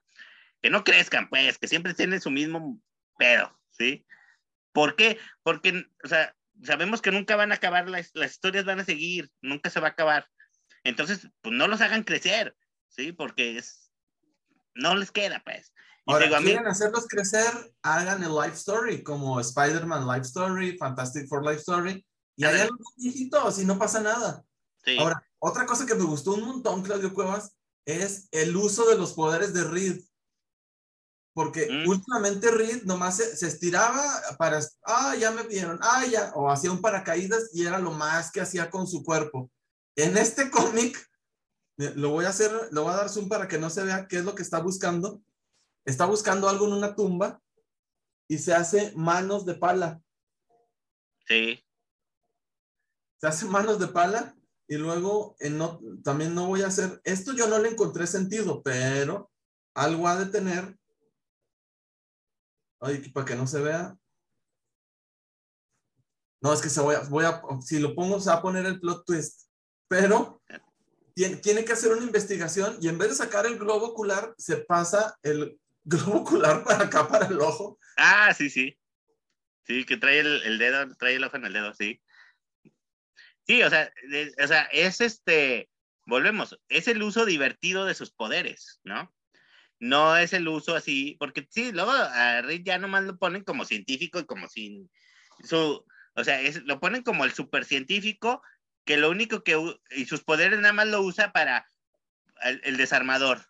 [0.61, 2.81] Que no crezcan, pues, que siempre tienen su mismo
[3.17, 4.05] pedo, ¿sí?
[4.73, 5.17] ¿Por qué?
[5.43, 9.31] Porque, o sea, sabemos que nunca van a acabar, las, las historias van a seguir,
[9.41, 10.27] nunca se va a acabar.
[10.83, 12.55] Entonces, pues no los hagan crecer,
[12.89, 13.11] ¿sí?
[13.11, 13.91] Porque es,
[14.73, 15.73] no les queda, pues.
[16.11, 20.77] Ahora, digo, a mí- quieren hacerlos crecer, hagan el Life Story, como Spider-Man Life Story,
[20.77, 22.05] Fantastic Four Life Story,
[22.35, 24.43] y hagan los viejitos y no pasa nada.
[24.83, 27.53] sí, Ahora, otra cosa que me gustó un montón, Claudio Cuevas,
[27.85, 30.01] es el uso de los poderes de Reed.
[31.33, 31.87] Porque Mm.
[31.87, 34.03] últimamente Reed nomás se, se estiraba
[34.37, 38.31] para, ah, ya me vieron, ah, ya, o hacía un paracaídas y era lo más
[38.31, 39.49] que hacía con su cuerpo.
[39.95, 40.97] En este cómic,
[41.77, 44.17] lo voy a hacer, lo voy a dar zoom para que no se vea qué
[44.17, 45.21] es lo que está buscando.
[45.89, 47.41] Está buscando algo en una tumba
[48.27, 49.99] y se hace manos de pala.
[51.25, 51.59] sí,
[53.19, 54.37] se hace manos de pala
[54.67, 59.31] y luego no, también no voy a hacer, esto yo no le encontré sentido, pero
[59.73, 60.77] algo ha de tener,
[62.81, 63.97] ay, para que no se vea.
[66.39, 68.67] No, es que se voy a, voy a, si lo pongo se va a poner
[68.67, 69.49] el plot twist,
[69.87, 70.39] pero
[71.15, 74.57] tiene, tiene que hacer una investigación y en vez de sacar el globo ocular, se
[74.57, 75.59] pasa el
[75.89, 77.79] globo ocular para acá, para el ojo.
[77.97, 78.77] Ah, sí, sí.
[79.65, 82.01] Sí, que trae el, dedo, trae el ojo en el dedo, sí.
[83.45, 83.91] Sí, o sea,
[84.43, 85.69] o sea, es este,
[86.05, 89.13] volvemos, es el uso divertido de sus poderes, ¿no?
[89.79, 93.65] No es el uso así, porque sí, luego a Reed ya nomás lo ponen como
[93.65, 94.89] científico y como sin
[95.43, 95.85] su,
[96.15, 98.41] o sea, es, lo ponen como el supercientífico
[98.85, 99.55] que lo único que,
[99.91, 101.65] y sus poderes nada más lo usa para
[102.41, 103.41] el desarmador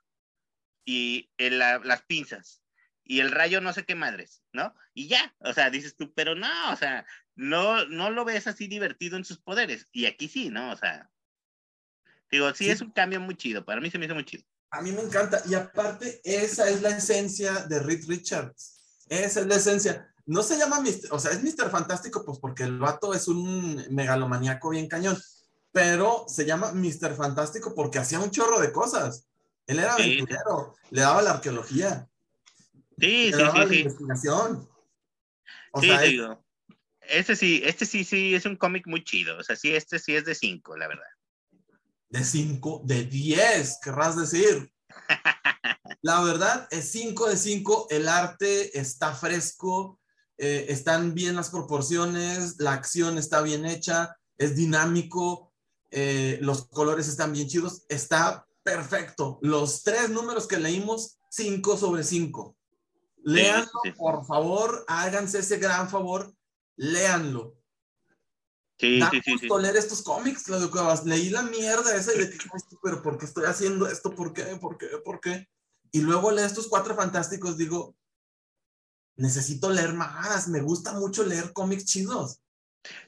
[0.91, 2.63] y el- la- las pinzas
[3.03, 4.73] y el rayo no sé qué madres, ¿no?
[4.95, 8.67] Y ya, o sea, dices tú, pero no, o sea, no, no lo ves así
[8.67, 9.87] divertido en sus poderes.
[9.91, 10.71] Y aquí sí, ¿no?
[10.71, 11.09] O sea,
[12.31, 12.71] digo, sí, Sí.
[12.71, 14.43] es un cambio muy chido, para mí se me hizo muy chido.
[14.71, 15.41] A mí me encanta.
[15.47, 19.03] Y aparte, esa es la esencia de Reed Richards.
[19.07, 20.13] Esa es la esencia.
[20.25, 21.11] No se llama Mr.
[21.11, 21.69] O sea, es Mr.
[21.71, 25.17] Fantástico, pues porque el vato es un megalomaníaco bien cañón.
[25.71, 27.15] Pero se llama Mr.
[27.15, 29.25] Fantástico porque hacía un chorro de cosas.
[29.69, 30.01] Él era Sí.
[30.03, 32.09] aventurero, le daba la arqueología,
[32.99, 33.79] Sí, le sí, daba sí, la sí.
[33.79, 34.69] investigación.
[35.71, 36.45] O sí, sea, es- digo.
[37.01, 39.37] Este sí, este sí, sí, es un cómic muy chido.
[39.37, 41.03] O sea, sí, este sí es de cinco, la verdad.
[42.11, 44.73] de 5 de 10, querrás decir.
[46.01, 49.99] La verdad es 5 de 5, el arte está fresco,
[50.37, 55.53] eh, están bien las proporciones, la acción está bien hecha, es dinámico,
[55.91, 59.39] eh, los colores están bien chidos, está perfecto.
[59.41, 62.55] Los tres números que leímos, 5 sobre 5.
[63.23, 66.33] Léanlo, por favor, háganse ese gran favor,
[66.77, 67.55] léanlo.
[68.77, 69.61] Sí, da sí, sí, gusto sí.
[69.61, 71.05] leer estos cómics, Claudio Cuevas.
[71.05, 74.15] Leí la mierda esa y de que, "Ay, pero ¿por qué estoy haciendo esto?
[74.15, 74.43] ¿Por qué?
[74.55, 74.87] ¿Por qué?
[75.03, 75.49] ¿Por qué?
[75.91, 77.95] Y luego leí estos cuatro fantásticos, digo,
[79.17, 82.41] necesito leer más, me gusta mucho leer cómics chidos.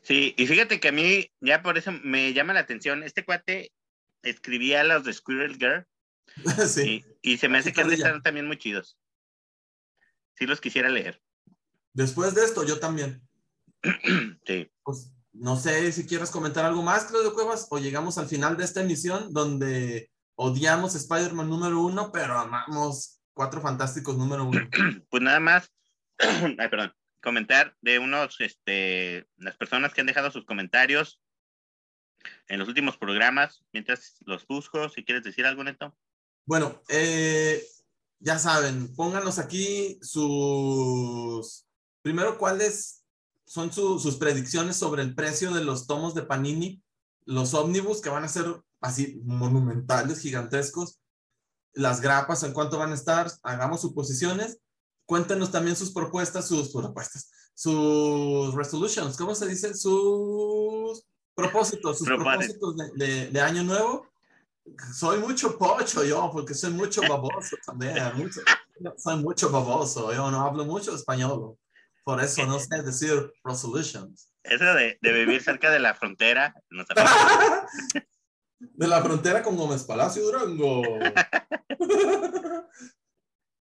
[0.01, 3.71] Sí, y fíjate que a mí, ya por eso me llama la atención, este cuate
[4.23, 5.87] escribía los de Squirrel Girl
[6.67, 7.03] sí.
[7.21, 8.07] y, y se me hace Así que han de carrilla.
[8.07, 8.97] estar también muy chidos.
[10.35, 11.21] Sí los quisiera leer.
[11.93, 13.21] Después de esto, yo también.
[14.45, 14.71] Sí.
[14.83, 18.65] Pues no sé si quieres comentar algo más, Claudio Cuevas, o llegamos al final de
[18.65, 24.59] esta emisión donde odiamos Spider-Man número uno, pero amamos Cuatro Fantásticos número uno.
[25.09, 25.71] Pues nada más,
[26.19, 31.21] ay, perdón, comentar de unos, este, las personas que han dejado sus comentarios
[32.47, 35.95] en los últimos programas, mientras los busco, si quieres decir algo, Neto.
[36.45, 37.65] Bueno, eh,
[38.19, 41.65] ya saben, pónganos aquí sus...
[42.01, 43.03] Primero, ¿cuáles
[43.45, 46.81] son su- sus predicciones sobre el precio de los tomos de Panini?
[47.25, 48.45] Los ómnibus que van a ser
[48.81, 50.99] así monumentales, gigantescos.
[51.73, 53.31] Las grapas, ¿en cuánto van a estar?
[53.43, 54.59] Hagamos suposiciones.
[55.05, 59.73] Cuéntenos también sus propuestas, sus propuestas, sus resolutions, ¿cómo se dice?
[59.73, 61.05] Sus
[61.35, 62.75] propósitos, sus Propósitos.
[62.77, 64.07] de, de- de año nuevo.
[64.93, 67.95] Soy mucho pocho yo, porque soy mucho baboso también.
[68.15, 68.41] mucho-
[68.97, 71.57] soy mucho baboso, yo no hablo mucho español.
[72.03, 74.31] Por eso no sé decir resolutions.
[74.43, 76.53] Eso de, de vivir cerca de la frontera,
[76.95, 77.67] ha-
[78.59, 80.81] De la frontera con Gómez Palacio Durango.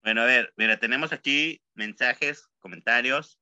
[0.02, 3.38] Bueno, a ver, mira, tenemos aquí mensajes, comentarios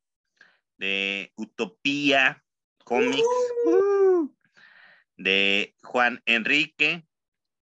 [0.76, 2.42] de Utopía
[2.84, 3.22] Comics,
[5.18, 7.06] de Juan Enrique,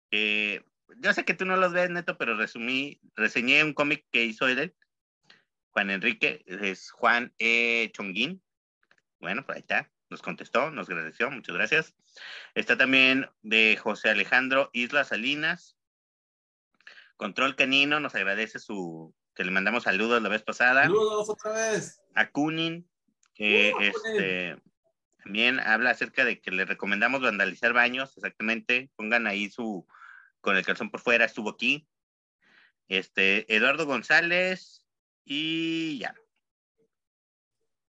[0.10, 0.64] que
[0.98, 4.48] yo sé que tú no los ves, Neto, pero resumí, reseñé un cómic que hizo
[4.48, 4.74] él,
[5.72, 7.92] Juan Enrique, es Juan E.
[7.94, 8.42] Chonguín.
[9.20, 11.96] Bueno, pues ahí está, nos contestó, nos agradeció, muchas gracias.
[12.56, 15.76] Está también de José Alejandro Isla Salinas.
[17.18, 20.84] Control Canino nos agradece su que le mandamos saludos la vez pasada.
[20.84, 22.02] Saludos otra vez.
[22.16, 22.90] A Kunin,
[23.34, 24.62] que Uh, este
[25.24, 28.90] también habla acerca de que le recomendamos vandalizar baños, exactamente.
[28.96, 29.88] Pongan ahí su
[30.42, 31.88] con el calzón por fuera, estuvo aquí.
[32.88, 34.86] Este, Eduardo González
[35.26, 36.16] y ya.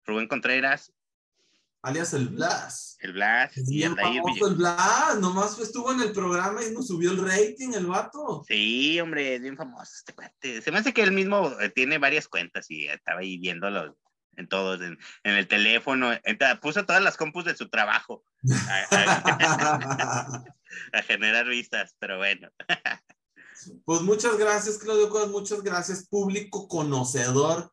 [0.04, 0.92] Rubén Contreras,
[1.84, 2.96] Alias el Blas.
[3.00, 5.18] el Blas Es bien famoso el Blas.
[5.18, 8.44] Nomás estuvo en el programa y nos subió el rating el vato.
[8.46, 10.62] Sí, hombre, es bien famoso este cuate.
[10.62, 13.98] Se me hace que él mismo eh, tiene varias cuentas y estaba ahí viéndolo
[14.36, 16.10] en todos, en, en el teléfono.
[16.60, 18.24] Puso todas las compus de su trabajo
[18.90, 20.44] a, a-
[20.92, 22.48] a generar vistas, pero bueno.
[23.84, 25.30] Pues muchas gracias, Claudio Cuevas.
[25.30, 27.72] Muchas gracias, público conocedor.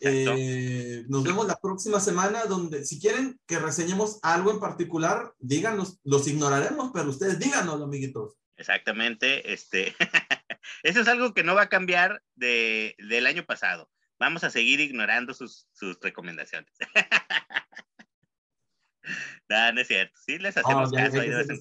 [0.00, 6.00] Eh, nos vemos la próxima semana donde si quieren que reseñemos algo en particular, díganos,
[6.02, 8.34] los ignoraremos, pero ustedes díganos, amiguitos.
[8.56, 9.52] Exactamente.
[9.52, 9.94] Este,
[10.82, 13.88] eso es algo que no va a cambiar de, del año pasado.
[14.20, 16.70] Vamos a seguir ignorando sus, sus recomendaciones.
[19.48, 20.20] no, no es cierto.
[20.22, 21.58] Sí, les hacemos Ah, ya, caso ahí de.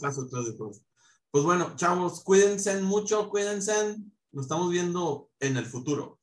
[1.32, 3.96] Pues bueno, chavos, cuídense mucho, cuídense.
[4.32, 6.20] Nos estamos viendo en el futuro.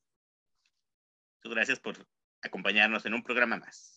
[1.42, 1.96] Gracias por
[2.42, 3.95] acompañarnos en un programa más.